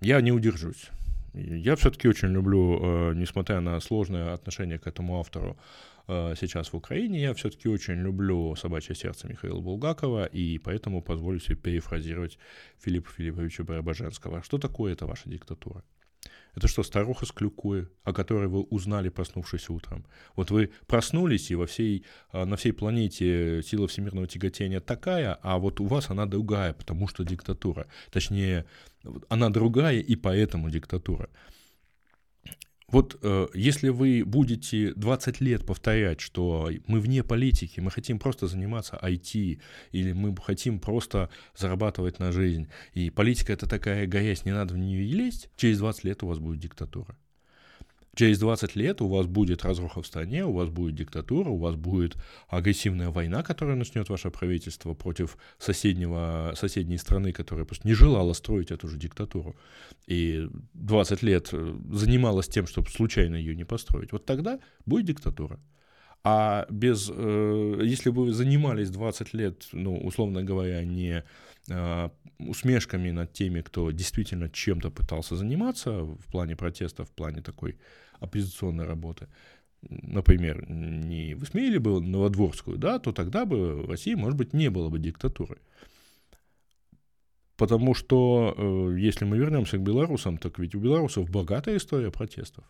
Я 0.00 0.20
не 0.20 0.30
удержусь. 0.30 0.90
Я 1.34 1.74
все-таки 1.74 2.08
очень 2.08 2.28
люблю, 2.28 2.78
э, 2.80 3.14
несмотря 3.14 3.60
на 3.60 3.80
сложное 3.80 4.32
отношение 4.32 4.78
к 4.78 4.86
этому 4.86 5.18
автору 5.18 5.56
э, 5.56 5.97
сейчас 6.08 6.72
в 6.72 6.76
Украине, 6.76 7.20
я 7.20 7.34
все-таки 7.34 7.68
очень 7.68 7.94
люблю 7.94 8.56
«Собачье 8.56 8.94
сердце» 8.94 9.28
Михаила 9.28 9.60
Булгакова, 9.60 10.24
и 10.24 10.58
поэтому 10.58 11.02
позволю 11.02 11.38
себе 11.38 11.56
перефразировать 11.56 12.38
Филиппа 12.78 13.10
Филипповича 13.10 13.64
Барабаженского. 13.64 14.42
Что 14.42 14.58
такое 14.58 14.94
эта 14.94 15.06
ваша 15.06 15.28
диктатура? 15.28 15.84
Это 16.54 16.66
что, 16.66 16.82
старуха 16.82 17.26
с 17.26 17.30
клюкой, 17.30 17.88
о 18.04 18.12
которой 18.12 18.48
вы 18.48 18.62
узнали, 18.62 19.10
проснувшись 19.10 19.68
утром? 19.68 20.04
Вот 20.34 20.50
вы 20.50 20.70
проснулись, 20.86 21.50
и 21.50 21.54
во 21.54 21.66
всей, 21.66 22.04
э, 22.32 22.44
на 22.44 22.56
всей 22.56 22.72
планете 22.72 23.62
сила 23.62 23.86
всемирного 23.86 24.26
тяготения 24.26 24.80
такая, 24.80 25.38
а 25.42 25.58
вот 25.58 25.80
у 25.80 25.86
вас 25.86 26.10
она 26.10 26.26
другая, 26.26 26.72
потому 26.72 27.06
что 27.06 27.22
диктатура. 27.22 27.86
Точнее, 28.10 28.64
она 29.28 29.50
другая, 29.50 30.00
и 30.00 30.16
поэтому 30.16 30.70
диктатура. 30.70 31.28
Вот 32.90 33.18
э, 33.22 33.48
если 33.52 33.90
вы 33.90 34.24
будете 34.24 34.94
20 34.94 35.40
лет 35.42 35.66
повторять, 35.66 36.20
что 36.20 36.70
мы 36.86 37.00
вне 37.00 37.22
политики, 37.22 37.80
мы 37.80 37.90
хотим 37.90 38.18
просто 38.18 38.46
заниматься 38.46 38.98
IT, 39.02 39.60
или 39.92 40.12
мы 40.12 40.34
хотим 40.36 40.80
просто 40.80 41.28
зарабатывать 41.54 42.18
на 42.18 42.32
жизнь, 42.32 42.68
и 42.94 43.10
политика 43.10 43.52
это 43.52 43.68
такая 43.68 44.06
грязь, 44.06 44.46
не 44.46 44.52
надо 44.52 44.72
в 44.72 44.78
нее 44.78 45.02
лезть, 45.02 45.50
через 45.56 45.78
20 45.78 46.04
лет 46.04 46.22
у 46.22 46.28
вас 46.28 46.38
будет 46.38 46.60
диктатура. 46.60 47.14
Через 48.18 48.40
20 48.40 48.74
лет 48.74 49.00
у 49.00 49.06
вас 49.06 49.26
будет 49.26 49.64
разруха 49.64 50.02
в 50.02 50.06
стране, 50.06 50.44
у 50.44 50.52
вас 50.52 50.70
будет 50.70 50.96
диктатура, 50.96 51.50
у 51.50 51.58
вас 51.58 51.76
будет 51.76 52.16
агрессивная 52.48 53.10
война, 53.10 53.44
которая 53.44 53.76
начнет 53.76 54.08
ваше 54.08 54.32
правительство 54.32 54.92
против 54.92 55.38
соседнего, 55.58 56.52
соседней 56.56 56.98
страны, 56.98 57.30
которая 57.32 57.64
просто 57.64 57.86
не 57.86 57.94
желала 57.94 58.32
строить 58.32 58.72
эту 58.72 58.88
же 58.88 58.98
диктатуру. 58.98 59.54
И 60.08 60.48
20 60.74 61.22
лет 61.22 61.50
э, 61.52 61.78
занималась 61.92 62.48
тем, 62.48 62.66
чтобы 62.66 62.88
случайно 62.88 63.36
ее 63.36 63.54
не 63.54 63.62
построить. 63.62 64.10
Вот 64.10 64.26
тогда 64.26 64.58
будет 64.84 65.06
диктатура. 65.06 65.60
А 66.24 66.66
без, 66.70 67.08
э, 67.14 67.80
если 67.84 68.10
бы 68.10 68.24
вы 68.24 68.32
занимались 68.32 68.90
20 68.90 69.32
лет, 69.32 69.68
ну, 69.70 69.96
условно 69.96 70.42
говоря, 70.42 70.84
не 70.84 71.22
усмешками 72.38 73.10
над 73.10 73.32
теми, 73.32 73.60
кто 73.60 73.90
действительно 73.90 74.48
чем-то 74.48 74.90
пытался 74.90 75.36
заниматься 75.36 75.90
в 76.02 76.26
плане 76.30 76.56
протеста, 76.56 77.04
в 77.04 77.10
плане 77.10 77.42
такой 77.42 77.76
оппозиционной 78.20 78.84
работы, 78.84 79.28
например, 79.82 80.68
не 80.68 81.34
высмеяли 81.34 81.78
бы 81.78 82.00
Новодворскую, 82.00 82.78
да, 82.78 82.98
то 82.98 83.12
тогда 83.12 83.44
бы 83.44 83.82
в 83.82 83.90
России, 83.90 84.14
может 84.14 84.36
быть, 84.38 84.52
не 84.52 84.70
было 84.70 84.88
бы 84.88 84.98
диктатуры. 84.98 85.58
Потому 87.56 87.94
что, 87.94 88.54
э, 88.56 89.00
если 89.00 89.24
мы 89.24 89.36
вернемся 89.36 89.78
к 89.78 89.82
белорусам, 89.82 90.38
так 90.38 90.58
ведь 90.60 90.76
у 90.76 90.80
белорусов 90.80 91.28
богатая 91.28 91.76
история 91.76 92.12
протестов. 92.12 92.64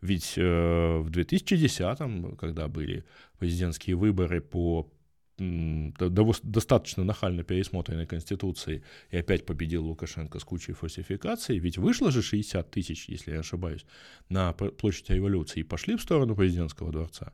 Ведь 0.00 0.34
э, 0.36 0.98
в 0.98 1.10
2010-м, 1.10 2.36
когда 2.36 2.68
были 2.68 3.04
президентские 3.38 3.96
выборы 3.96 4.40
по 4.40 4.88
достаточно 5.36 7.04
нахально 7.04 7.42
пересмотренной 7.42 8.06
Конституции, 8.06 8.84
и 9.10 9.16
опять 9.16 9.46
победил 9.46 9.84
Лукашенко 9.84 10.38
с 10.38 10.44
кучей 10.44 10.72
фальсификаций, 10.72 11.58
ведь 11.58 11.78
вышло 11.78 12.10
же 12.10 12.22
60 12.22 12.70
тысяч, 12.70 13.08
если 13.08 13.32
я 13.32 13.40
ошибаюсь, 13.40 13.84
на 14.28 14.52
площадь 14.52 15.10
революции, 15.10 15.60
и 15.60 15.64
пошли 15.64 15.96
в 15.96 16.02
сторону 16.02 16.36
президентского 16.36 16.92
дворца. 16.92 17.32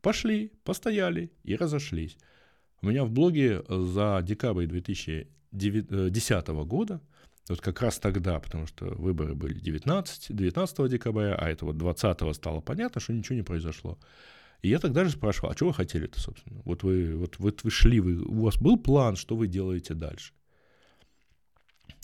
Пошли, 0.00 0.52
постояли 0.64 1.30
и 1.42 1.56
разошлись. 1.56 2.16
У 2.80 2.86
меня 2.86 3.04
в 3.04 3.10
блоге 3.10 3.62
за 3.68 4.20
декабрь 4.22 4.66
2010 4.66 6.48
года, 6.48 7.00
вот 7.48 7.60
как 7.60 7.80
раз 7.80 7.98
тогда, 7.98 8.40
потому 8.40 8.66
что 8.66 8.86
выборы 8.86 9.34
были 9.34 9.54
19, 9.54 10.34
19 10.34 10.90
декабря, 10.90 11.34
а 11.36 11.48
это 11.48 11.64
вот 11.64 11.76
20 11.78 12.34
стало 12.34 12.60
понятно, 12.60 13.00
что 13.00 13.12
ничего 13.12 13.36
не 13.36 13.42
произошло. 13.42 13.98
И 14.62 14.68
я 14.68 14.78
тогда 14.78 15.04
же 15.04 15.10
спрашивал, 15.10 15.50
а 15.50 15.56
что 15.56 15.66
вы 15.66 15.74
хотели-то, 15.74 16.20
собственно? 16.20 16.60
Вот 16.64 16.82
вы, 16.82 17.16
вот, 17.16 17.38
вот 17.38 17.64
вы 17.64 17.70
шли, 17.70 18.00
вы, 18.00 18.22
у 18.22 18.42
вас 18.42 18.56
был 18.56 18.76
план, 18.76 19.16
что 19.16 19.36
вы 19.36 19.46
делаете 19.46 19.94
дальше? 19.94 20.32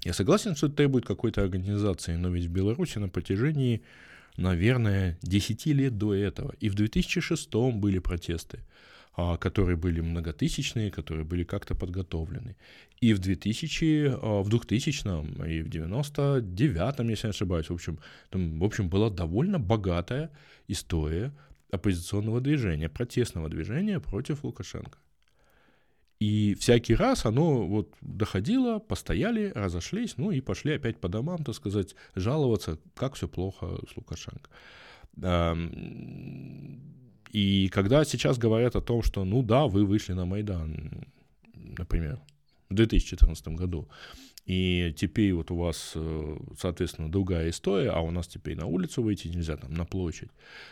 Я 0.04 0.12
согласен, 0.12 0.56
что 0.56 0.66
это 0.66 0.76
требует 0.76 1.06
какой-то 1.06 1.42
организации, 1.42 2.16
но 2.16 2.28
ведь 2.28 2.46
в 2.46 2.50
Беларуси 2.50 2.98
на 2.98 3.08
протяжении, 3.08 3.82
наверное, 4.36 5.16
10 5.22 5.66
лет 5.66 5.96
до 5.96 6.12
этого, 6.12 6.54
и 6.60 6.68
в 6.68 6.74
2006 6.74 7.54
были 7.72 8.00
протесты, 8.00 8.58
а, 9.14 9.36
которые 9.36 9.76
были 9.76 10.00
многотысячные, 10.00 10.90
которые 10.90 11.24
были 11.24 11.44
как-то 11.44 11.76
подготовлены. 11.76 12.56
И 13.00 13.14
в 13.14 13.20
2000, 13.20 14.18
а, 14.20 14.42
в 14.42 14.48
2000 14.48 15.46
и 15.46 15.62
в 15.62 15.68
99 15.68 17.10
если 17.10 17.28
не 17.28 17.30
ошибаюсь, 17.30 17.70
в 17.70 17.74
общем, 17.74 17.98
там, 18.30 18.58
в 18.58 18.64
общем, 18.64 18.88
была 18.88 19.08
довольно 19.08 19.60
богатая 19.60 20.30
история 20.66 21.32
оппозиционного 21.72 22.40
движения, 22.40 22.88
протестного 22.88 23.48
движения 23.48 23.98
против 23.98 24.44
Лукашенко. 24.44 24.98
И 26.20 26.54
всякий 26.54 26.94
раз 26.94 27.26
оно 27.26 27.66
вот 27.66 27.96
доходило, 28.00 28.78
постояли, 28.78 29.50
разошлись, 29.56 30.16
ну 30.18 30.30
и 30.30 30.40
пошли 30.40 30.74
опять 30.74 31.00
по 31.00 31.08
домам, 31.08 31.42
так 31.42 31.56
сказать, 31.56 31.96
жаловаться, 32.14 32.78
как 32.94 33.14
все 33.14 33.26
плохо 33.26 33.80
с 33.90 33.96
Лукашенко. 33.96 34.48
И 37.32 37.68
когда 37.72 38.04
сейчас 38.04 38.38
говорят 38.38 38.76
о 38.76 38.80
том, 38.80 39.02
что, 39.02 39.24
ну 39.24 39.42
да, 39.42 39.66
вы 39.66 39.84
вышли 39.84 40.12
на 40.12 40.26
Майдан, 40.26 41.06
например, 41.54 42.20
в 42.68 42.74
2014 42.74 43.48
году, 43.48 43.88
и 44.44 44.92
теперь 44.96 45.32
вот 45.34 45.52
у 45.52 45.56
вас, 45.56 45.92
э, 45.94 46.36
соответственно, 46.58 47.10
другая 47.10 47.50
история, 47.50 47.90
а 47.90 48.00
у 48.00 48.10
нас 48.10 48.26
теперь 48.26 48.56
на 48.56 48.66
улицу 48.66 49.02
выйти 49.02 49.28
нельзя, 49.28 49.56
там, 49.56 49.72
на 49.72 49.84
площадь, 49.84 50.30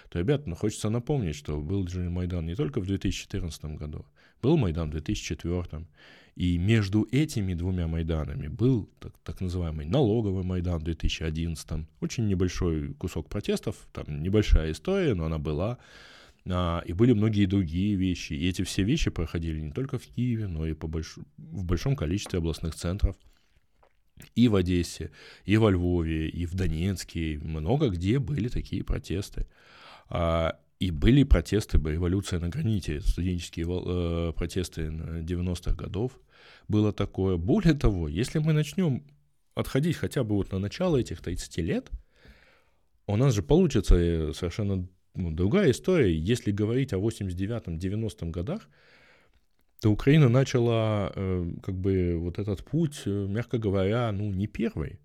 то, 0.09 0.19
ребята, 0.19 0.49
ну, 0.49 0.57
хочется 0.57 0.91
напомнить, 0.91 1.37
что 1.37 1.61
был 1.61 1.87
же 1.87 2.11
Майдан 2.11 2.47
не 2.47 2.57
только 2.57 2.81
в 2.81 2.87
2014 2.87 3.77
году, 3.77 4.05
был 4.43 4.57
Майдан 4.57 4.89
в 4.89 4.93
2004, 4.93 5.87
и 6.35 6.59
между 6.59 7.07
этими 7.12 7.55
двумя 7.55 7.87
Майданами 7.87 8.49
был 8.49 8.91
так, 8.99 9.12
так 9.23 9.41
называемый 9.41 9.87
налоговый 9.87 10.43
Майдан 10.43 10.81
в 10.81 10.83
2011, 10.83 11.87
очень 12.00 12.27
небольшой 12.27 12.95
кусок 12.95 13.29
протестов, 13.29 13.77
там 13.93 14.21
небольшая 14.21 14.73
история, 14.73 15.15
но 15.15 15.27
она 15.27 15.39
была, 15.39 15.79
а, 16.49 16.83
и 16.87 16.93
были 16.93 17.12
многие 17.12 17.47
другие 17.47 17.95
вещи. 17.95 18.33
И 18.33 18.49
эти 18.49 18.62
все 18.62 18.83
вещи 18.83 19.11
проходили 19.11 19.61
не 19.61 19.71
только 19.71 19.99
в 19.99 20.07
Киеве, 20.07 20.49
но 20.49 20.67
и 20.67 20.73
по 20.73 20.89
больш... 20.89 21.19
в 21.37 21.65
большом 21.65 21.95
количестве 21.95 22.39
областных 22.39 22.75
центров– 22.75 23.17
и 24.35 24.49
в 24.49 24.57
Одессе, 24.57 25.11
и 25.45 25.57
во 25.57 25.71
Львове, 25.71 26.29
и 26.29 26.47
в 26.47 26.55
Донецке, 26.55 27.39
много 27.43 27.89
где 27.89 28.19
были 28.19 28.49
такие 28.49 28.85
протесты. 28.85 29.47
А, 30.09 30.59
и 30.81 30.91
были 30.91 31.25
протесты, 31.25 31.79
революция 31.79 32.41
на 32.41 32.49
граните, 32.49 33.00
студенческие 33.00 33.67
э, 33.69 34.33
протесты 34.33 34.87
90-х 34.87 35.75
годов. 35.75 36.19
Было 36.69 36.93
такое. 36.93 37.37
Более 37.37 37.75
того, 37.75 38.09
если 38.09 38.39
мы 38.39 38.55
начнем 38.55 39.05
отходить 39.55 39.97
хотя 39.97 40.25
бы 40.25 40.37
вот 40.37 40.53
на 40.53 40.59
начало 40.59 40.97
этих 40.97 41.21
30 41.21 41.59
лет, 41.59 41.91
у 43.07 43.17
нас 43.17 43.35
же 43.35 43.43
получится 43.43 43.97
э, 43.97 44.33
совершенно 44.33 44.89
ну, 45.15 45.31
другая 45.31 45.71
история. 45.73 46.17
Если 46.17 46.50
говорить 46.50 46.93
о 46.93 46.99
89-90 46.99 48.31
годах, 48.31 48.69
то 49.81 49.91
Украина 49.91 50.29
начала 50.29 51.11
э, 51.15 51.53
как 51.63 51.75
бы 51.75 52.17
вот 52.19 52.39
этот 52.39 52.63
путь, 52.65 53.03
э, 53.07 53.11
мягко 53.11 53.59
говоря, 53.59 54.13
ну 54.13 54.31
не 54.31 54.47
первый. 54.47 55.01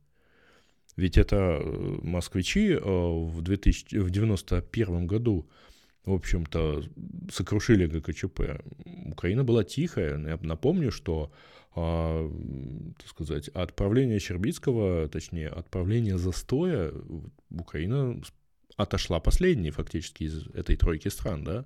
Ведь 0.98 1.18
это 1.18 1.60
э, 1.62 2.00
москвичи 2.04 2.76
в, 2.76 3.42
2000, 3.42 3.98
в 3.98 4.10
91 4.10 5.08
году, 5.08 5.50
в 6.04 6.14
общем-то, 6.14 6.84
сокрушили 7.32 7.88
ГКЧП. 7.88 8.62
Украина 9.06 9.44
была 9.44 9.64
тихая. 9.64 10.20
Я 10.20 10.38
напомню, 10.42 10.92
что 10.92 11.32
а, 11.78 12.32
так 12.98 13.08
сказать, 13.10 13.50
отправление 13.50 14.20
Щербицкого, 14.20 15.10
точнее, 15.10 15.50
отправление 15.50 16.18
застоя, 16.18 16.94
Украина 17.50 18.22
отошла 18.78 19.20
последней 19.20 19.72
фактически 19.72 20.24
из 20.24 20.48
этой 20.54 20.78
тройки 20.78 21.10
стран, 21.10 21.44
да, 21.44 21.66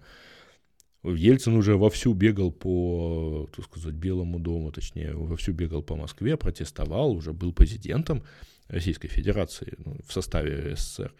Ельцин 1.04 1.56
уже 1.56 1.78
вовсю 1.78 2.14
бегал 2.14 2.52
по, 2.52 3.50
так 3.56 3.66
сказать, 3.66 3.94
Белому 3.94 4.40
дому, 4.40 4.72
точнее, 4.72 5.14
вовсю 5.14 5.54
бегал 5.54 5.82
по 5.82 5.96
Москве, 5.96 6.36
протестовал, 6.36 7.12
уже 7.12 7.32
был 7.32 7.54
президентом 7.54 8.24
Российской 8.68 9.08
Федерации 9.08 9.76
ну, 9.78 9.98
в 10.06 10.12
составе 10.12 10.76
СССР. 10.76 11.14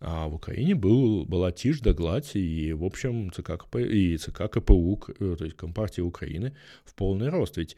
А 0.00 0.26
в 0.26 0.34
Украине 0.34 0.74
был, 0.74 1.24
была 1.24 1.52
тишь 1.52 1.78
да 1.78 1.92
гладь, 1.92 2.34
и, 2.34 2.72
в 2.72 2.84
общем, 2.84 3.30
ЦК, 3.30 3.56
КП, 3.58 3.76
и 3.76 4.16
ЦК 4.16 4.50
КПУ, 4.50 5.00
э, 5.20 5.36
то 5.38 5.44
есть 5.44 5.56
Компартия 5.56 6.04
Украины, 6.04 6.56
в 6.84 6.94
полный 6.96 7.28
рост. 7.28 7.56
Ведь 7.56 7.76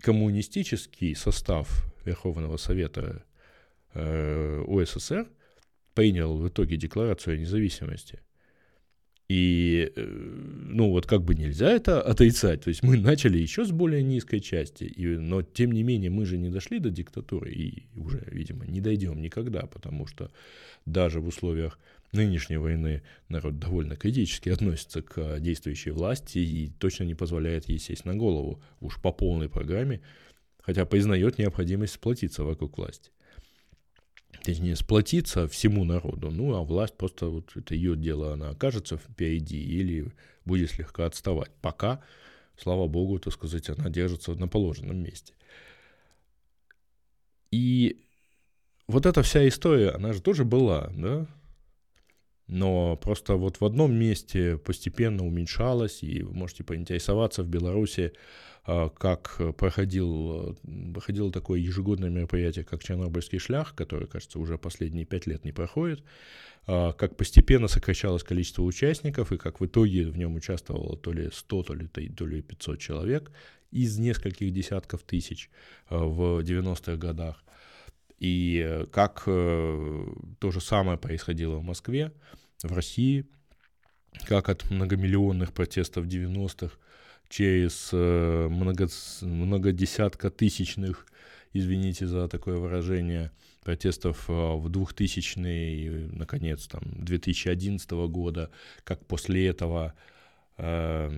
коммунистический 0.00 1.14
состав 1.14 1.90
Верховного 2.04 2.58
Совета 2.58 3.24
э, 3.94 4.62
УССР 4.66 5.26
принял 5.94 6.36
в 6.36 6.46
итоге 6.46 6.76
декларацию 6.76 7.34
о 7.34 7.38
независимости. 7.38 8.20
И, 9.28 9.92
э, 9.96 10.04
ну, 10.04 10.90
вот 10.90 11.06
как 11.06 11.22
бы 11.22 11.34
нельзя 11.34 11.70
это 11.70 12.00
отрицать. 12.00 12.62
То 12.62 12.68
есть 12.68 12.82
мы 12.84 12.96
начали 12.96 13.38
еще 13.38 13.64
с 13.64 13.72
более 13.72 14.02
низкой 14.02 14.38
части, 14.38 14.84
и, 14.84 15.06
но 15.16 15.42
тем 15.42 15.72
не 15.72 15.82
менее 15.82 16.10
мы 16.10 16.26
же 16.26 16.38
не 16.38 16.48
дошли 16.48 16.78
до 16.78 16.90
диктатуры 16.90 17.50
и 17.52 17.86
уже, 17.96 18.22
видимо, 18.30 18.66
не 18.66 18.80
дойдем 18.80 19.20
никогда, 19.20 19.66
потому 19.66 20.06
что 20.06 20.30
даже 20.84 21.20
в 21.20 21.26
условиях 21.26 21.78
нынешней 22.12 22.56
войны 22.56 23.02
народ 23.28 23.58
довольно 23.58 23.96
критически 23.96 24.48
относится 24.48 25.02
к 25.02 25.40
действующей 25.40 25.90
власти 25.90 26.38
и 26.38 26.70
точно 26.78 27.02
не 27.02 27.14
позволяет 27.14 27.68
ей 27.68 27.80
сесть 27.80 28.04
на 28.04 28.14
голову 28.14 28.62
уж 28.80 29.00
по 29.02 29.10
полной 29.10 29.48
программе, 29.48 30.00
хотя 30.60 30.86
признает 30.86 31.38
необходимость 31.38 31.94
сплотиться 31.94 32.44
вокруг 32.44 32.78
власти 32.78 33.10
точнее, 34.42 34.76
сплотиться 34.76 35.48
всему 35.48 35.84
народу, 35.84 36.30
ну, 36.30 36.54
а 36.54 36.62
власть 36.62 36.96
просто 36.96 37.26
вот 37.26 37.56
это 37.56 37.74
ее 37.74 37.96
дело, 37.96 38.32
она 38.32 38.50
окажется 38.50 38.96
впереди 38.96 39.60
или 39.60 40.12
будет 40.44 40.70
слегка 40.70 41.06
отставать. 41.06 41.50
Пока, 41.60 42.00
слава 42.56 42.86
богу, 42.86 43.18
так 43.18 43.32
сказать, 43.32 43.68
она 43.68 43.90
держится 43.90 44.34
на 44.34 44.48
положенном 44.48 44.96
месте. 44.98 45.34
И 47.50 48.04
вот 48.86 49.06
эта 49.06 49.22
вся 49.22 49.46
история, 49.48 49.90
она 49.90 50.12
же 50.12 50.20
тоже 50.20 50.44
была, 50.44 50.90
да, 50.94 51.26
но 52.48 52.96
просто 52.96 53.34
вот 53.34 53.60
в 53.60 53.64
одном 53.64 53.94
месте 53.94 54.56
постепенно 54.56 55.26
уменьшалась, 55.26 56.02
и 56.02 56.22
вы 56.22 56.32
можете 56.32 56.64
поинтересоваться 56.64 57.42
в 57.42 57.48
Беларуси, 57.48 58.12
а, 58.64 58.88
как 58.88 59.40
проходил, 59.56 60.56
проходило 60.92 61.32
такое 61.32 61.60
ежегодное 61.60 62.10
мероприятие, 62.10 62.64
как 62.64 62.82
Чернобыльский 62.82 63.38
шлях, 63.38 63.74
которое, 63.74 64.06
кажется, 64.06 64.38
уже 64.38 64.58
последние 64.58 65.04
пять 65.04 65.26
лет 65.26 65.44
не 65.44 65.52
проходит, 65.52 66.02
а, 66.66 66.92
как 66.92 67.16
постепенно 67.16 67.68
сокращалось 67.68 68.24
количество 68.24 68.62
участников, 68.62 69.32
и 69.32 69.38
как 69.38 69.60
в 69.60 69.66
итоге 69.66 70.06
в 70.06 70.16
нем 70.16 70.34
участвовало 70.34 70.96
то 70.96 71.12
ли 71.12 71.30
100, 71.32 71.62
то 71.62 71.74
ли, 71.74 71.86
то 71.86 72.26
ли 72.26 72.42
500 72.42 72.78
человек 72.78 73.30
из 73.70 73.98
нескольких 73.98 74.52
десятков 74.52 75.02
тысяч 75.02 75.50
а, 75.88 75.98
в 76.04 76.40
90-х 76.40 76.96
годах. 76.96 77.42
И 78.18 78.84
как 78.92 79.24
э, 79.26 80.06
то 80.38 80.50
же 80.50 80.60
самое 80.60 80.98
происходило 80.98 81.56
в 81.56 81.62
Москве, 81.62 82.12
в 82.62 82.72
России, 82.72 83.26
как 84.26 84.48
от 84.48 84.70
многомиллионных 84.70 85.52
протестов 85.52 86.06
90-х 86.06 86.76
через 87.28 87.90
э, 87.92 88.48
много, 88.48 88.88
многодесятка 89.20 90.30
тысячных, 90.30 91.06
извините 91.52 92.06
за 92.06 92.28
такое 92.28 92.56
выражение, 92.56 93.32
протестов 93.62 94.30
э, 94.30 94.32
в 94.32 94.68
2000 94.68 95.38
и, 95.38 96.08
наконец, 96.12 96.66
там, 96.68 96.82
2011 96.86 97.90
года, 97.90 98.50
как 98.84 99.04
после 99.06 99.48
этого 99.48 99.94
э, 100.56 101.10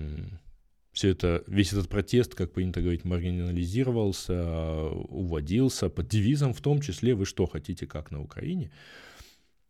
все 0.99 1.11
это, 1.11 1.45
весь 1.47 1.71
этот 1.71 1.87
протест, 1.87 2.35
как 2.35 2.51
принято 2.51 2.81
говорить, 2.81 3.05
маргинализировался, 3.05 4.89
уводился 5.07 5.89
под 5.89 6.09
девизом, 6.09 6.53
в 6.53 6.59
том 6.59 6.81
числе 6.81 7.15
«Вы 7.15 7.25
что 7.25 7.45
хотите, 7.45 7.87
как 7.87 8.11
на 8.11 8.21
Украине?» 8.21 8.69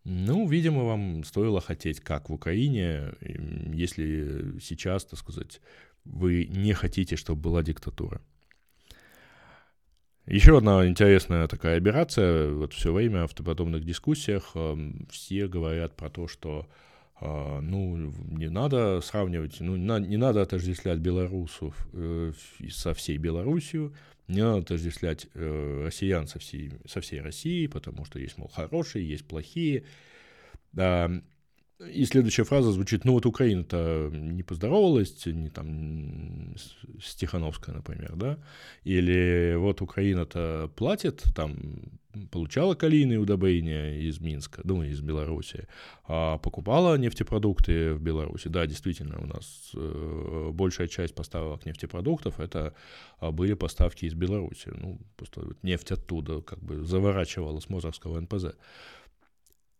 Ну, 0.05 0.47
видимо, 0.47 0.85
вам 0.85 1.23
стоило 1.23 1.61
хотеть, 1.61 1.99
как 1.99 2.29
в 2.29 2.33
Украине, 2.33 3.13
если 3.71 4.59
сейчас, 4.59 5.05
так 5.05 5.19
сказать, 5.19 5.61
вы 6.03 6.45
не 6.45 6.73
хотите, 6.73 7.15
чтобы 7.15 7.41
была 7.41 7.61
диктатура. 7.61 8.21
Еще 10.25 10.57
одна 10.57 10.87
интересная 10.87 11.47
такая 11.47 11.77
операция. 11.77 12.49
Вот 12.49 12.73
все 12.73 12.91
время 12.91 13.27
в 13.27 13.35
подобных 13.35 13.85
дискуссиях 13.85 14.55
эм, 14.55 15.07
все 15.11 15.47
говорят 15.47 15.95
про 15.95 16.09
то, 16.09 16.27
что 16.27 16.67
ну, 17.21 18.13
не 18.29 18.49
надо 18.49 19.01
сравнивать, 19.01 19.57
ну, 19.59 19.75
не 19.75 20.17
надо 20.17 20.41
отождествлять 20.41 20.99
белорусов 20.99 21.87
э, 21.93 22.31
со 22.69 22.93
всей 22.93 23.17
Белоруссией, 23.17 23.91
не 24.27 24.41
надо 24.41 24.59
отождествлять 24.59 25.27
э, 25.33 25.83
россиян 25.85 26.27
со 26.27 26.39
всей, 26.39 26.71
со 26.85 27.01
всей 27.01 27.21
Россией, 27.21 27.67
потому 27.67 28.05
что 28.05 28.19
есть, 28.19 28.37
мол, 28.37 28.47
хорошие, 28.47 29.07
есть 29.07 29.25
плохие. 29.25 29.83
И 31.87 32.03
следующая 32.03 32.43
фраза 32.43 32.73
звучит, 32.73 33.05
ну 33.05 33.13
вот 33.13 33.25
Украина-то 33.25 34.09
не 34.11 34.43
поздоровалась, 34.43 35.25
не 35.25 35.49
там 35.49 36.53
с 37.01 37.15
Тихановской, 37.15 37.73
например, 37.73 38.17
да, 38.17 38.37
или 38.83 39.55
вот 39.57 39.81
Украина-то 39.81 40.69
платит, 40.75 41.23
там, 41.33 41.55
получала 42.31 42.75
калийные 42.75 43.17
удобрения 43.17 43.97
из 44.01 44.19
Минска, 44.19 44.61
ну, 44.65 44.83
из 44.83 44.99
Беларуси, 44.99 45.69
а 46.05 46.37
покупала 46.39 46.97
нефтепродукты 46.97 47.93
в 47.93 48.01
Беларуси. 48.01 48.49
Да, 48.49 48.65
действительно, 48.65 49.17
у 49.19 49.25
нас 49.25 49.71
э, 49.73 50.49
большая 50.51 50.89
часть 50.89 51.15
поставок 51.15 51.65
нефтепродуктов 51.65 52.41
это 52.41 52.73
а, 53.19 53.31
были 53.31 53.53
поставки 53.53 54.03
из 54.03 54.15
Беларуси. 54.15 54.69
Ну, 54.75 54.99
просто 55.15 55.55
нефть 55.63 55.91
оттуда 55.91 56.41
как 56.41 56.59
бы 56.59 56.83
заворачивала 56.83 57.61
с 57.61 57.69
Мозорского 57.69 58.19
НПЗ. 58.19 58.55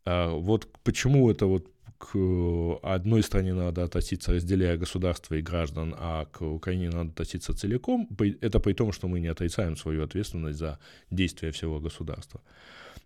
А 0.06 0.30
вот 0.30 0.68
почему 0.84 1.30
это 1.30 1.46
вот 1.46 1.68
к 2.00 2.80
одной 2.82 3.22
стране 3.24 3.54
надо 3.54 3.84
относиться, 3.84 4.32
разделяя 4.32 4.78
государство 4.78 5.36
и 5.36 5.42
граждан, 5.42 5.94
а 5.98 6.26
к 6.26 6.42
Украине 6.42 6.90
надо 6.90 7.10
относиться 7.12 7.54
целиком. 7.54 8.08
Это 8.42 8.60
при 8.62 8.74
том, 8.74 8.94
что 8.94 9.10
мы 9.10 9.20
не 9.20 9.28
отрицаем 9.28 9.76
свою 9.76 10.04
ответственность 10.04 10.58
за 10.58 10.80
действия 11.12 11.52
всего 11.52 11.82
государства. 11.82 12.42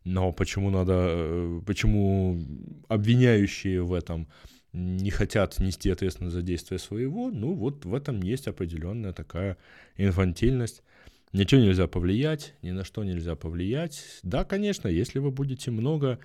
Но 0.05 0.31
почему 0.31 0.69
надо, 0.69 0.93
э, 0.93 1.61
почему 1.65 2.39
обвиняющие 2.87 3.81
в 3.81 3.93
этом 3.93 4.27
не 4.73 5.09
хотят 5.09 5.59
нести 5.59 5.89
ответственность 5.89 6.35
за 6.35 6.41
действия 6.43 6.77
своего, 6.77 7.31
ну 7.31 7.53
вот 7.53 7.85
в 7.85 7.95
этом 7.95 8.21
есть 8.21 8.47
определенная 8.47 9.13
такая 9.13 9.57
инфантильность. 9.97 10.83
Ничего 11.31 11.61
нельзя 11.61 11.87
повлиять, 11.87 12.53
ни 12.61 12.71
на 12.71 12.83
что 12.83 13.03
нельзя 13.03 13.35
повлиять. 13.35 14.19
Да, 14.21 14.43
конечно, 14.43 14.87
если 14.87 15.17
вы 15.17 15.31
будете 15.31 15.71
много 15.71 16.19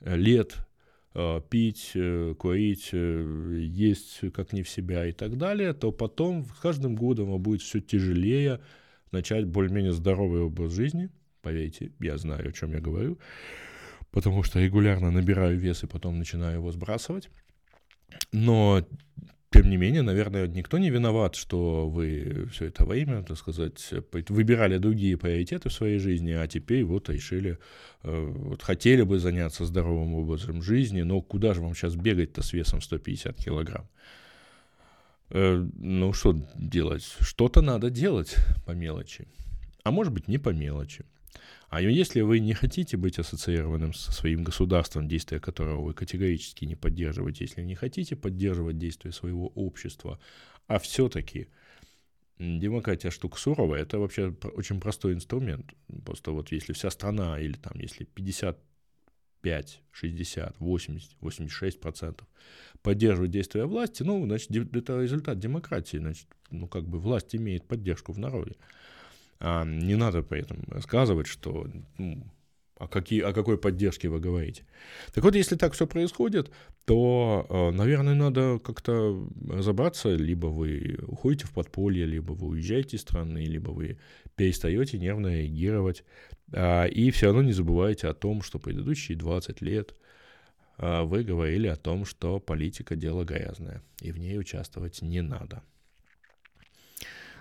лет 0.00 0.56
Э, 0.56 0.75
пить, 1.48 1.92
э, 1.94 2.34
курить, 2.38 2.90
э, 2.92 3.58
есть 3.60 4.20
как 4.32 4.52
не 4.52 4.62
в 4.62 4.68
себя 4.68 5.06
и 5.06 5.12
так 5.12 5.38
далее, 5.38 5.72
то 5.72 5.90
потом 5.90 6.44
с 6.44 6.60
каждым 6.60 6.94
годом 6.94 7.30
вам 7.30 7.42
будет 7.42 7.62
все 7.62 7.80
тяжелее 7.80 8.60
начать 9.12 9.46
более-менее 9.46 9.92
здоровый 9.92 10.42
образ 10.42 10.72
жизни. 10.72 11.08
Поверьте, 11.40 11.92
я 12.00 12.18
знаю, 12.18 12.48
о 12.48 12.52
чем 12.52 12.72
я 12.72 12.80
говорю, 12.80 13.18
потому 14.10 14.42
что 14.42 14.60
регулярно 14.60 15.10
набираю 15.10 15.58
вес 15.58 15.84
и 15.84 15.86
потом 15.86 16.18
начинаю 16.18 16.56
его 16.56 16.70
сбрасывать. 16.70 17.30
Но 18.32 18.86
тем 19.50 19.70
не 19.70 19.76
менее, 19.76 20.02
наверное, 20.02 20.48
никто 20.48 20.78
не 20.78 20.90
виноват, 20.90 21.36
что 21.36 21.88
вы 21.88 22.48
все 22.52 22.66
это 22.66 22.84
время, 22.84 23.22
так 23.22 23.38
сказать, 23.38 23.92
выбирали 24.28 24.78
другие 24.78 25.16
приоритеты 25.16 25.68
в 25.68 25.72
своей 25.72 25.98
жизни, 25.98 26.32
а 26.32 26.46
теперь 26.48 26.84
вот 26.84 27.08
решили, 27.08 27.58
э, 28.02 28.26
вот 28.26 28.62
хотели 28.62 29.02
бы 29.02 29.18
заняться 29.18 29.64
здоровым 29.64 30.14
образом 30.14 30.62
жизни, 30.62 31.02
но 31.02 31.20
куда 31.20 31.54
же 31.54 31.60
вам 31.60 31.74
сейчас 31.74 31.94
бегать-то 31.94 32.42
с 32.42 32.52
весом 32.52 32.80
150 32.80 33.36
килограмм? 33.36 33.88
Э, 35.30 35.64
ну, 35.74 36.12
что 36.12 36.34
делать? 36.56 37.04
Что-то 37.20 37.62
надо 37.62 37.90
делать 37.90 38.36
по 38.66 38.72
мелочи. 38.72 39.28
А 39.84 39.90
может 39.92 40.12
быть, 40.12 40.28
не 40.28 40.38
по 40.38 40.50
мелочи. 40.50 41.04
А 41.76 41.80
если 41.82 42.22
вы 42.22 42.38
не 42.38 42.54
хотите 42.54 42.96
быть 42.96 43.18
ассоциированным 43.18 43.92
со 43.92 44.10
своим 44.10 44.44
государством, 44.44 45.08
действия 45.08 45.40
которого 45.40 45.82
вы 45.82 45.92
категорически 45.92 46.64
не 46.64 46.74
поддерживаете, 46.74 47.44
если 47.44 47.60
не 47.60 47.74
хотите 47.74 48.16
поддерживать 48.16 48.78
действия 48.78 49.12
своего 49.12 49.48
общества, 49.48 50.18
а 50.68 50.78
все-таки 50.78 51.48
демократия 52.38 53.10
штука 53.10 53.38
суровая, 53.38 53.82
это 53.82 53.98
вообще 53.98 54.34
очень 54.54 54.80
простой 54.80 55.12
инструмент. 55.12 55.74
Просто 56.02 56.30
вот 56.30 56.50
если 56.50 56.72
вся 56.72 56.90
страна 56.90 57.38
или 57.38 57.58
там 57.58 57.78
если 57.78 58.04
55, 58.04 59.82
60, 59.92 60.58
80, 60.58 61.16
86 61.20 61.78
процентов 61.78 62.26
поддерживают 62.80 63.32
действия 63.32 63.66
власти, 63.66 64.02
ну, 64.02 64.24
значит, 64.24 64.50
это 64.74 65.02
результат 65.02 65.38
демократии, 65.38 65.98
значит, 65.98 66.28
ну, 66.50 66.68
как 66.68 66.88
бы 66.88 66.98
власть 66.98 67.36
имеет 67.36 67.68
поддержку 67.68 68.12
в 68.12 68.18
народе. 68.18 68.56
А 69.38 69.64
не 69.64 69.96
надо 69.96 70.22
при 70.22 70.40
этом 70.40 70.64
рассказывать, 70.68 71.26
что 71.26 71.66
ну, 71.98 72.22
о, 72.78 72.88
какие, 72.88 73.22
о 73.22 73.32
какой 73.32 73.58
поддержке 73.58 74.08
вы 74.08 74.20
говорите. 74.20 74.64
Так 75.14 75.24
вот, 75.24 75.34
если 75.34 75.56
так 75.56 75.72
все 75.72 75.86
происходит, 75.86 76.50
то, 76.84 77.46
э, 77.48 77.70
наверное, 77.70 78.14
надо 78.14 78.58
как-то 78.58 79.28
разобраться, 79.48 80.14
либо 80.14 80.46
вы 80.46 80.98
уходите 81.06 81.46
в 81.46 81.52
подполье, 81.52 82.06
либо 82.06 82.32
вы 82.32 82.48
уезжаете 82.48 82.96
из 82.96 83.02
страны, 83.02 83.44
либо 83.44 83.70
вы 83.70 83.98
перестаете 84.36 84.98
нервно 84.98 85.28
реагировать, 85.28 86.04
а, 86.52 86.84
и 86.84 87.10
все 87.10 87.26
равно 87.26 87.42
не 87.42 87.52
забывайте 87.52 88.08
о 88.08 88.14
том, 88.14 88.42
что 88.42 88.58
предыдущие 88.58 89.16
20 89.16 89.62
лет 89.62 89.94
а, 90.76 91.04
вы 91.04 91.24
говорили 91.24 91.68
о 91.68 91.76
том, 91.76 92.04
что 92.04 92.38
политика– 92.38 92.94
дело 92.96 93.24
грязное, 93.24 93.82
и 94.02 94.12
в 94.12 94.18
ней 94.18 94.38
участвовать 94.38 95.00
не 95.00 95.22
надо. 95.22 95.62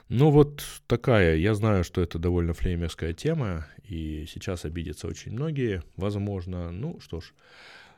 Ну 0.09 0.29
вот 0.29 0.63
такая, 0.85 1.35
я 1.35 1.55
знаю, 1.55 1.83
что 1.83 2.01
это 2.01 2.19
довольно 2.19 2.53
флеймерская 2.53 3.13
тема, 3.13 3.65
и 3.83 4.25
сейчас 4.27 4.63
обидятся 4.63 5.07
очень 5.07 5.31
многие, 5.31 5.81
возможно. 5.97 6.71
Ну 6.71 6.99
что 6.99 7.21
ж, 7.21 7.33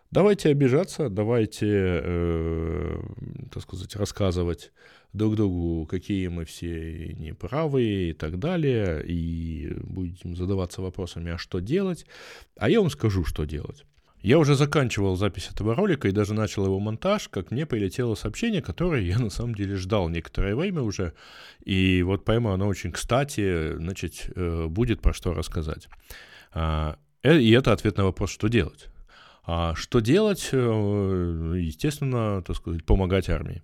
давайте 0.09 0.49
обижаться, 0.49 1.09
давайте, 1.09 1.67
э, 1.69 2.99
так 3.51 3.63
сказать, 3.63 3.93
рассказывать 3.97 4.71
друг 5.11 5.35
другу, 5.35 5.85
какие 5.85 6.27
мы 6.27 6.45
все 6.45 7.13
неправые 7.13 8.11
и 8.11 8.13
так 8.13 8.39
далее, 8.39 9.03
и 9.05 9.73
будем 9.75 10.37
задаваться 10.37 10.81
вопросами, 10.81 11.31
а 11.31 11.37
что 11.37 11.59
делать. 11.59 12.05
А 12.57 12.69
я 12.69 12.79
вам 12.79 12.89
скажу, 12.89 13.25
что 13.25 13.43
делать. 13.43 13.85
Я 14.21 14.39
уже 14.39 14.55
заканчивал 14.55 15.15
запись 15.15 15.49
этого 15.53 15.75
ролика 15.75 16.07
и 16.07 16.11
даже 16.11 16.33
начал 16.33 16.65
его 16.65 16.79
монтаж, 16.79 17.29
как 17.29 17.51
мне 17.51 17.65
прилетело 17.65 18.15
сообщение, 18.15 18.61
которое 18.61 19.03
я 19.03 19.19
на 19.19 19.29
самом 19.29 19.53
деле 19.53 19.75
ждал 19.75 20.09
некоторое 20.09 20.55
время 20.55 20.81
уже. 20.81 21.13
И 21.63 22.01
вот 22.03 22.25
пойму, 22.25 22.49
оно 22.49 22.67
очень 22.67 22.91
кстати, 22.91 23.75
значит, 23.75 24.31
э, 24.35 24.65
будет 24.67 25.01
про 25.01 25.13
что 25.13 25.33
рассказать. 25.33 25.87
А, 26.51 26.97
э, 27.21 27.39
и 27.39 27.51
это 27.51 27.71
ответ 27.73 27.97
на 27.97 28.05
вопрос, 28.05 28.31
что 28.31 28.47
делать. 28.47 28.87
А 29.43 29.75
что 29.75 29.99
делать? 29.99 30.49
Э, 30.51 31.53
естественно, 31.55 32.41
так 32.41 32.55
сказать, 32.55 32.85
помогать 32.85 33.29
армии. 33.29 33.61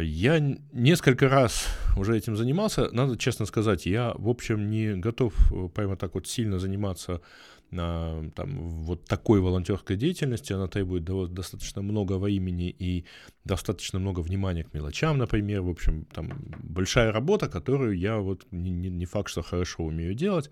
Я 0.00 0.38
несколько 0.72 1.28
раз 1.28 1.66
уже 1.96 2.16
этим 2.16 2.36
занимался. 2.36 2.90
Надо 2.92 3.16
честно 3.16 3.46
сказать, 3.46 3.86
я, 3.86 4.12
в 4.14 4.28
общем, 4.28 4.68
не 4.68 4.94
готов 4.94 5.34
прямо 5.74 5.96
так 5.96 6.14
вот 6.14 6.26
сильно 6.26 6.58
заниматься 6.58 7.22
на, 7.70 8.30
там, 8.34 8.58
вот 8.58 9.04
такой 9.04 9.40
волонтерской 9.40 9.96
деятельности, 9.96 10.52
она 10.52 10.66
требует 10.66 11.04
достаточно 11.04 11.82
много 11.82 12.18
времени 12.18 12.74
и 12.78 13.04
достаточно 13.44 13.98
много 13.98 14.20
внимания 14.20 14.64
к 14.64 14.74
мелочам, 14.74 15.18
например. 15.18 15.62
В 15.62 15.70
общем, 15.70 16.04
там 16.12 16.32
большая 16.62 17.12
работа, 17.12 17.48
которую 17.48 17.98
я 17.98 18.18
вот 18.18 18.46
не, 18.50 18.70
не 18.70 19.06
факт, 19.06 19.30
что 19.30 19.42
хорошо 19.42 19.84
умею 19.84 20.14
делать. 20.14 20.50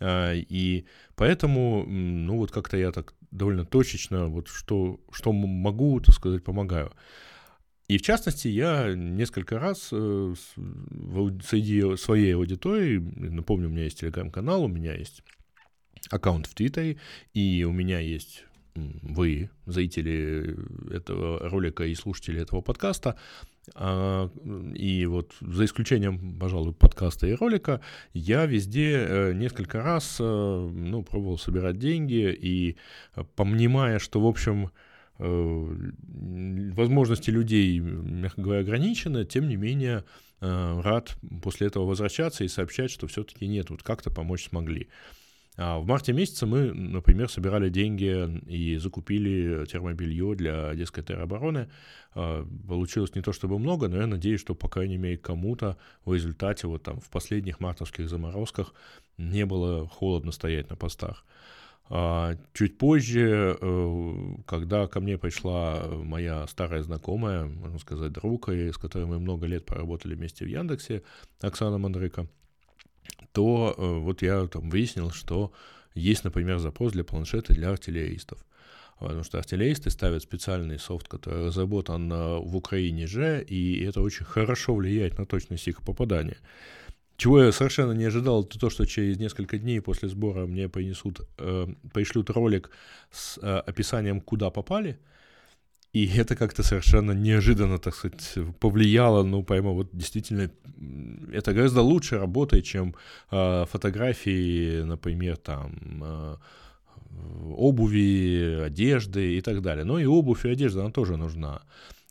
А, 0.00 0.32
и 0.34 0.84
поэтому, 1.16 1.84
ну 1.86 2.36
вот 2.36 2.50
как-то 2.50 2.76
я 2.76 2.92
так 2.92 3.14
довольно 3.30 3.64
точечно, 3.64 4.28
вот 4.28 4.48
что, 4.48 5.00
что 5.12 5.32
могу, 5.32 6.00
так 6.00 6.14
сказать, 6.14 6.44
помогаю. 6.44 6.92
И 7.88 7.96
в 7.96 8.02
частности, 8.02 8.48
я 8.48 8.94
несколько 8.94 9.58
раз 9.58 9.88
э, 9.92 10.34
среди 11.42 11.96
своей 11.96 12.34
аудитории, 12.34 12.98
напомню, 12.98 13.68
у 13.68 13.70
меня 13.70 13.84
есть 13.84 14.00
телеграм-канал, 14.00 14.64
у 14.64 14.68
меня 14.68 14.94
есть 14.94 15.22
аккаунт 16.10 16.46
в 16.46 16.54
Твиттере, 16.54 16.98
и 17.34 17.64
у 17.64 17.72
меня 17.72 18.00
есть 18.00 18.44
вы, 18.74 19.50
зрители 19.66 20.56
этого 20.94 21.48
ролика 21.48 21.84
и 21.84 21.94
слушатели 21.94 22.40
этого 22.40 22.60
подкаста, 22.60 23.16
а, 23.74 24.30
и 24.74 25.06
вот 25.06 25.34
за 25.40 25.64
исключением, 25.64 26.38
пожалуй, 26.38 26.72
подкаста 26.72 27.26
и 27.26 27.34
ролика, 27.34 27.80
я 28.12 28.46
везде 28.46 28.92
э, 28.92 29.32
несколько 29.34 29.82
раз 29.82 30.16
э, 30.20 30.24
ну, 30.24 31.02
пробовал 31.02 31.38
собирать 31.38 31.78
деньги 31.78 32.32
и 32.32 32.76
э, 33.14 33.24
понимая, 33.36 33.98
что, 33.98 34.20
в 34.20 34.26
общем, 34.26 34.70
возможности 36.76 37.28
людей, 37.28 37.80
мягко 37.80 38.40
говоря, 38.40 38.60
ограничены, 38.60 39.24
тем 39.24 39.48
не 39.48 39.56
менее 39.56 40.04
рад 40.38 41.16
после 41.42 41.66
этого 41.66 41.86
возвращаться 41.86 42.44
и 42.44 42.48
сообщать, 42.48 42.92
что 42.92 43.08
все-таки 43.08 43.48
нет, 43.48 43.70
вот 43.70 43.82
как-то 43.82 44.12
помочь 44.12 44.48
смогли. 44.48 44.86
А 45.60 45.80
в 45.80 45.86
марте 45.86 46.12
месяце 46.12 46.46
мы, 46.46 46.72
например, 46.72 47.28
собирали 47.28 47.68
деньги 47.68 48.40
и 48.46 48.76
закупили 48.76 49.66
термобелье 49.66 50.36
для 50.36 50.68
Одесской 50.68 51.02
теробороны. 51.02 51.68
А, 52.14 52.46
получилось 52.68 53.16
не 53.16 53.22
то 53.22 53.32
чтобы 53.32 53.58
много, 53.58 53.88
но 53.88 53.96
я 53.96 54.06
надеюсь, 54.06 54.40
что, 54.40 54.54
по 54.54 54.68
крайней 54.68 54.98
мере, 54.98 55.18
кому-то 55.18 55.76
в 56.04 56.14
результате 56.14 56.68
вот 56.68 56.84
там 56.84 57.00
в 57.00 57.10
последних 57.10 57.58
мартовских 57.58 58.08
заморозках 58.08 58.72
не 59.18 59.44
было 59.46 59.88
холодно 59.88 60.30
стоять 60.30 60.70
на 60.70 60.76
постах. 60.76 61.24
А 61.90 62.36
чуть 62.52 62.78
позже, 62.78 63.58
э, 63.60 64.34
когда 64.46 64.86
ко 64.86 65.00
мне 65.00 65.18
пришла 65.18 65.88
моя 65.88 66.46
старая 66.46 66.82
знакомая, 66.84 67.46
можно 67.46 67.80
сказать, 67.80 68.12
друг, 68.12 68.48
с 68.48 68.78
которой 68.78 69.06
мы 69.06 69.18
много 69.18 69.46
лет 69.46 69.66
поработали 69.66 70.14
вместе 70.14 70.44
в 70.44 70.48
Яндексе, 70.48 71.02
Оксана 71.40 71.78
Мандрыка, 71.78 72.28
то 73.38 73.72
э, 73.78 73.98
вот 74.00 74.22
я 74.22 74.48
там 74.48 74.68
выяснил, 74.68 75.12
что 75.12 75.52
есть, 75.94 76.24
например, 76.24 76.58
запрос 76.58 76.92
для 76.92 77.04
планшета 77.04 77.54
для 77.54 77.70
артиллеристов. 77.70 78.44
Потому 78.98 79.22
что 79.22 79.38
артиллеристы 79.38 79.90
ставят 79.90 80.24
специальный 80.24 80.80
софт, 80.80 81.06
который 81.06 81.46
разработан 81.46 82.12
э, 82.12 82.38
в 82.38 82.56
Украине 82.56 83.06
же, 83.06 83.40
и 83.48 83.84
это 83.84 84.02
очень 84.02 84.24
хорошо 84.24 84.74
влияет 84.74 85.18
на 85.18 85.24
точность 85.24 85.68
их 85.68 85.82
попадания. 85.84 86.38
Чего 87.16 87.40
я 87.44 87.52
совершенно 87.52 87.92
не 87.92 88.06
ожидал, 88.06 88.42
это 88.42 88.58
то, 88.58 88.70
что 88.70 88.86
через 88.86 89.18
несколько 89.18 89.56
дней 89.56 89.80
после 89.80 90.08
сбора 90.08 90.46
мне 90.46 90.68
принесут, 90.68 91.20
э, 91.38 91.66
пришлют 91.94 92.30
ролик 92.30 92.70
с 93.12 93.38
э, 93.40 93.62
описанием, 93.70 94.20
куда 94.20 94.50
попали, 94.50 94.98
и 95.92 96.06
это 96.06 96.36
как-то 96.36 96.62
совершенно 96.62 97.12
неожиданно, 97.12 97.78
так 97.78 97.94
сказать, 97.94 98.34
повлияло, 98.60 99.22
ну, 99.22 99.42
пойму, 99.42 99.74
вот 99.74 99.88
действительно, 99.92 100.50
это 101.32 101.54
гораздо 101.54 101.82
лучше 101.82 102.18
работает, 102.18 102.64
чем 102.64 102.94
э, 103.30 103.64
фотографии, 103.70 104.82
например, 104.82 105.36
там, 105.36 106.02
э, 106.04 106.36
обуви, 107.56 108.60
одежды 108.66 109.38
и 109.38 109.40
так 109.40 109.62
далее. 109.62 109.84
Но 109.84 109.98
и 109.98 110.04
обувь 110.04 110.44
и 110.44 110.50
одежда, 110.50 110.80
она 110.80 110.90
тоже 110.90 111.16
нужна. 111.16 111.62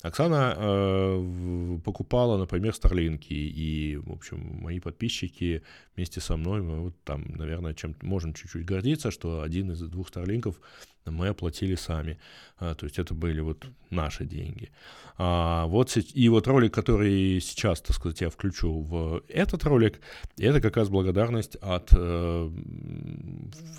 Оксана 0.02 0.56
э, 0.58 1.80
покупала, 1.84 2.38
например, 2.38 2.74
Старлинки, 2.74 3.34
и, 3.34 3.98
в 3.98 4.12
общем, 4.12 4.60
мои 4.62 4.80
подписчики 4.80 5.64
вместе 5.96 6.22
со 6.22 6.38
мной, 6.38 6.62
мы 6.62 6.82
вот 6.82 6.96
там, 7.04 7.26
наверное, 7.36 7.74
чем 7.74 7.96
можем 8.02 8.34
чуть-чуть 8.34 8.66
гордиться, 8.66 9.12
что 9.12 9.42
один 9.42 9.72
из 9.72 9.82
двух 9.82 10.10
Старлинков 10.10 10.60
мы 11.12 11.28
оплатили 11.28 11.76
сами. 11.76 12.18
А, 12.60 12.76
то 12.76 12.86
есть 12.86 13.00
это 13.00 13.14
были 13.14 13.42
вот 13.42 13.66
наши 13.90 14.26
деньги. 14.26 14.72
А, 15.18 15.66
вот, 15.66 15.98
и 15.98 16.30
вот 16.30 16.48
ролик, 16.48 16.74
который 16.74 17.40
сейчас, 17.42 17.82
так 17.82 17.96
сказать, 17.96 18.22
я 18.22 18.30
включу 18.30 18.82
в 18.82 19.24
этот 19.28 19.64
ролик, 19.64 20.00
это 20.38 20.62
как 20.62 20.78
раз 20.78 20.90
благодарность 20.90 21.56
от 21.56 21.90
э, 21.92 22.50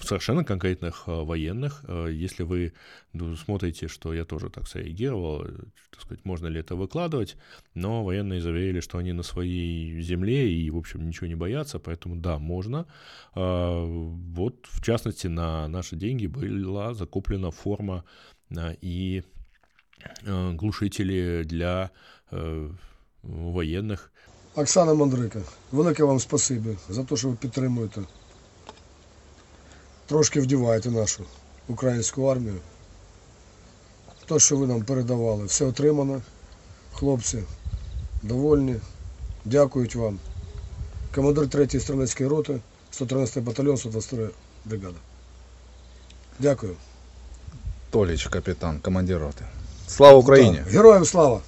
совершенно 0.02 0.44
конкретных 0.44 1.04
э, 1.08 1.12
военных. 1.12 1.84
Э, 1.88 2.08
если 2.12 2.44
вы 2.44 2.74
ну, 3.14 3.36
смотрите, 3.36 3.88
что 3.88 4.14
я 4.14 4.26
тоже 4.26 4.50
так 4.50 4.68
среагировал, 4.68 5.46
так 5.92 6.02
сказать, 6.02 6.26
можно 6.26 6.48
ли 6.48 6.60
это 6.60 6.76
выкладывать, 6.76 7.36
но 7.74 8.04
военные 8.04 8.42
заверили, 8.42 8.80
что 8.80 8.98
они 8.98 9.14
на 9.14 9.24
своей 9.24 10.02
земле 10.02 10.52
и, 10.52 10.70
в 10.70 10.78
общем, 10.78 11.08
ничего 11.08 11.28
не 11.28 11.36
боятся, 11.36 11.80
поэтому 11.80 12.16
да, 12.16 12.40
можно. 12.40 12.86
А, 13.36 13.86
вот, 13.86 14.66
в 14.70 14.84
частности, 14.84 15.28
на 15.28 15.68
наши 15.68 15.96
деньги 15.96 16.28
была 16.28 16.94
закуплена 16.94 17.52
форма 17.52 18.04
и 18.82 19.24
э, 20.26 20.54
глушители 20.54 21.44
для 21.46 21.92
э, 22.32 22.72
воєнних. 23.24 24.12
Оксана 24.56 24.94
Мандрика, 24.94 25.42
велике 25.72 26.04
вам 26.04 26.20
спасибі 26.20 26.78
за 26.90 27.04
те, 27.04 27.16
що 27.16 27.30
ви 27.30 27.36
підтримуєте. 27.36 28.02
Трошки 30.08 30.42
вдіваєте 30.42 30.92
нашу 30.92 31.24
українську 31.68 32.26
армію. 32.26 32.58
Те, 34.26 34.40
що 34.40 34.58
ви 34.58 34.68
нам 34.68 34.84
передавали, 34.84 35.46
все 35.46 35.66
отримано. 35.66 36.22
Хлопці 36.94 37.44
довольні. 38.22 38.76
Дякують 39.46 39.96
вам. 39.96 40.20
Командир 41.16 41.44
3-ї 41.44 41.80
стрілецької 41.80 42.30
роти, 42.30 42.60
113 42.92 43.44
батальйон, 43.44 43.78
122 43.78 44.28
бригада. 44.66 44.98
Дякую. 46.40 46.76
Толич, 47.92 48.28
капитан, 48.28 48.80
командир 48.80 49.20
роты. 49.20 49.44
Слава 49.88 50.18
Украине! 50.18 50.64
Да. 50.66 50.72
Героям 50.72 51.06
слава! 51.06 51.42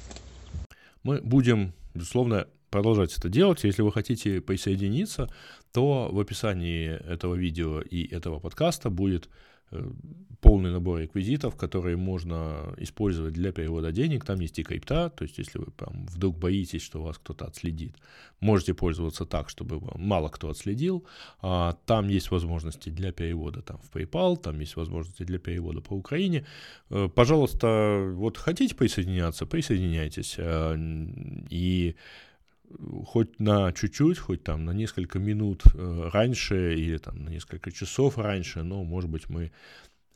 Мы 1.04 1.22
будем, 1.22 1.74
безусловно, 1.94 2.46
продолжать 2.70 3.18
это 3.18 3.30
делать. 3.30 3.64
Если 3.64 3.82
вы 3.82 3.92
хотите 3.92 4.42
присоединиться, 4.42 5.30
то 5.73 6.09
в 6.13 6.19
описании 6.19 6.89
этого 6.89 7.35
видео 7.35 7.81
и 7.81 8.07
этого 8.07 8.41
подкаста 8.41 8.91
будет 8.91 9.29
Э, 9.73 9.91
полный 10.41 10.71
набор 10.71 11.01
реквизитов, 11.01 11.55
которые 11.55 11.99
можно 11.99 12.75
использовать 12.79 13.35
для 13.35 13.53
перевода 13.53 13.93
денег. 13.93 14.25
Там 14.25 14.41
есть 14.41 14.59
и 14.59 14.63
крипта, 14.63 15.11
то 15.11 15.25
есть 15.25 15.37
если 15.37 15.59
вы 15.59 15.67
прям 15.67 16.07
вдруг 16.07 16.39
боитесь, 16.39 16.81
что 16.81 17.03
вас 17.03 17.19
кто-то 17.19 17.45
отследит, 17.45 17.95
можете 18.41 18.73
пользоваться 18.73 19.27
так, 19.27 19.51
чтобы 19.51 19.83
мало 19.97 20.31
кто 20.31 20.49
отследил. 20.49 21.05
А, 21.43 21.77
там 21.85 22.09
есть 22.09 22.31
возможности 22.31 22.89
для 22.89 23.13
перевода 23.13 23.61
там, 23.61 23.79
в 23.83 23.95
PayPal, 23.95 24.39
там 24.39 24.59
есть 24.61 24.77
возможности 24.77 25.25
для 25.25 25.39
перевода 25.39 25.83
по 25.83 25.93
Украине. 25.93 26.47
Э, 26.89 27.11
пожалуйста, 27.15 28.11
вот 28.15 28.39
хотите 28.39 28.75
присоединяться, 28.75 29.45
присоединяйтесь. 29.45 30.37
Э, 30.39 30.75
и 31.51 31.97
хоть 33.07 33.39
на 33.39 33.73
чуть-чуть, 33.73 34.19
хоть 34.19 34.43
там 34.43 34.65
на 34.65 34.73
несколько 34.73 35.19
минут 35.19 35.63
э, 35.75 36.11
раньше 36.13 36.75
или 36.75 36.99
там 36.99 37.25
на 37.25 37.31
несколько 37.31 37.73
часов 37.73 38.19
раньше, 38.19 38.63
но, 38.63 38.85
может 38.85 39.11
быть, 39.11 39.29
мы 39.29 39.53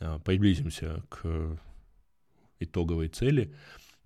э, 0.01 0.19
приблизимся 0.25 1.03
к 1.09 1.59
итоговой 2.61 3.09
цели. 3.09 3.53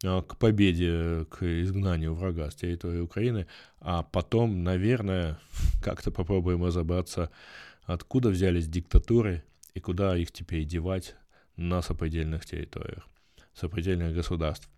а, 0.05 0.23
к 0.23 0.37
победе, 0.37 1.27
к 1.31 1.43
изгнанию 1.43 2.15
врага 2.15 2.51
с 2.51 2.55
территории 2.55 3.01
Украины, 3.01 3.47
а 3.81 4.03
потом, 4.03 4.63
наверное, 4.63 5.39
как-то 5.83 6.11
попробуем 6.11 6.65
разобраться, 6.65 7.31
откуда 7.85 8.31
взялись 8.31 8.69
диктатуры 8.69 9.43
и 9.75 9.81
куда 9.81 10.17
их 10.17 10.31
теперь 10.33 10.65
девать 10.65 11.17
на 11.57 11.83
сопредельных 11.83 12.47
территориях, 12.47 13.09
сопредельных 13.55 14.15
государств. 14.15 14.69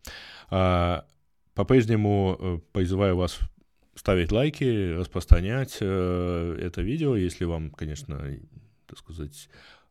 А, 0.49 1.07
по-прежнему 1.55 2.37
э, 2.39 2.59
призываю 2.73 3.17
вас 3.17 3.39
ставить 3.95 4.33
лайки, 4.33 4.95
распространять 4.95 5.79
э, 5.81 6.57
это 6.61 6.83
видео, 6.83 7.17
если 7.17 7.45
вам, 7.45 7.71
конечно, 7.71 8.21
так 8.87 8.99
сказать, 8.99 9.49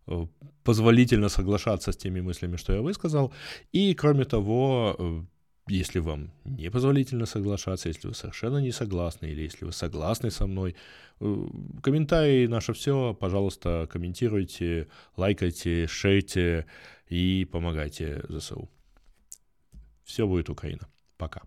э, 0.08 0.28
позволительно 0.64 1.30
соглашаться 1.30 1.92
с 1.92 1.98
теми 1.98 2.22
мыслями, 2.22 2.58
что 2.58 2.74
я 2.74 2.82
высказал. 2.82 3.34
И, 3.72 3.94
кроме 3.94 4.26
того, 4.26 4.96
э, 4.98 5.22
если 5.68 6.00
вам 6.00 6.32
не 6.46 6.72
позволительно 6.72 7.26
соглашаться, 7.26 7.90
если 7.90 8.08
вы 8.08 8.16
совершенно 8.16 8.58
не 8.58 8.72
согласны, 8.72 9.28
или 9.28 9.44
если 9.44 9.66
вы 9.66 9.72
согласны 9.72 10.32
со 10.32 10.48
мной, 10.48 10.76
комментарии 11.84 12.48
наше 12.48 12.74
все, 12.74 13.14
пожалуйста, 13.14 13.88
комментируйте, 13.92 14.88
лайкайте, 15.18 15.86
шейте 15.88 16.66
и 17.08 17.46
помогайте 17.52 18.24
ЗСУ. 18.30 18.70
Все 20.04 20.26
будет 20.26 20.50
Украина. 20.50 20.88
Пока. 21.18 21.42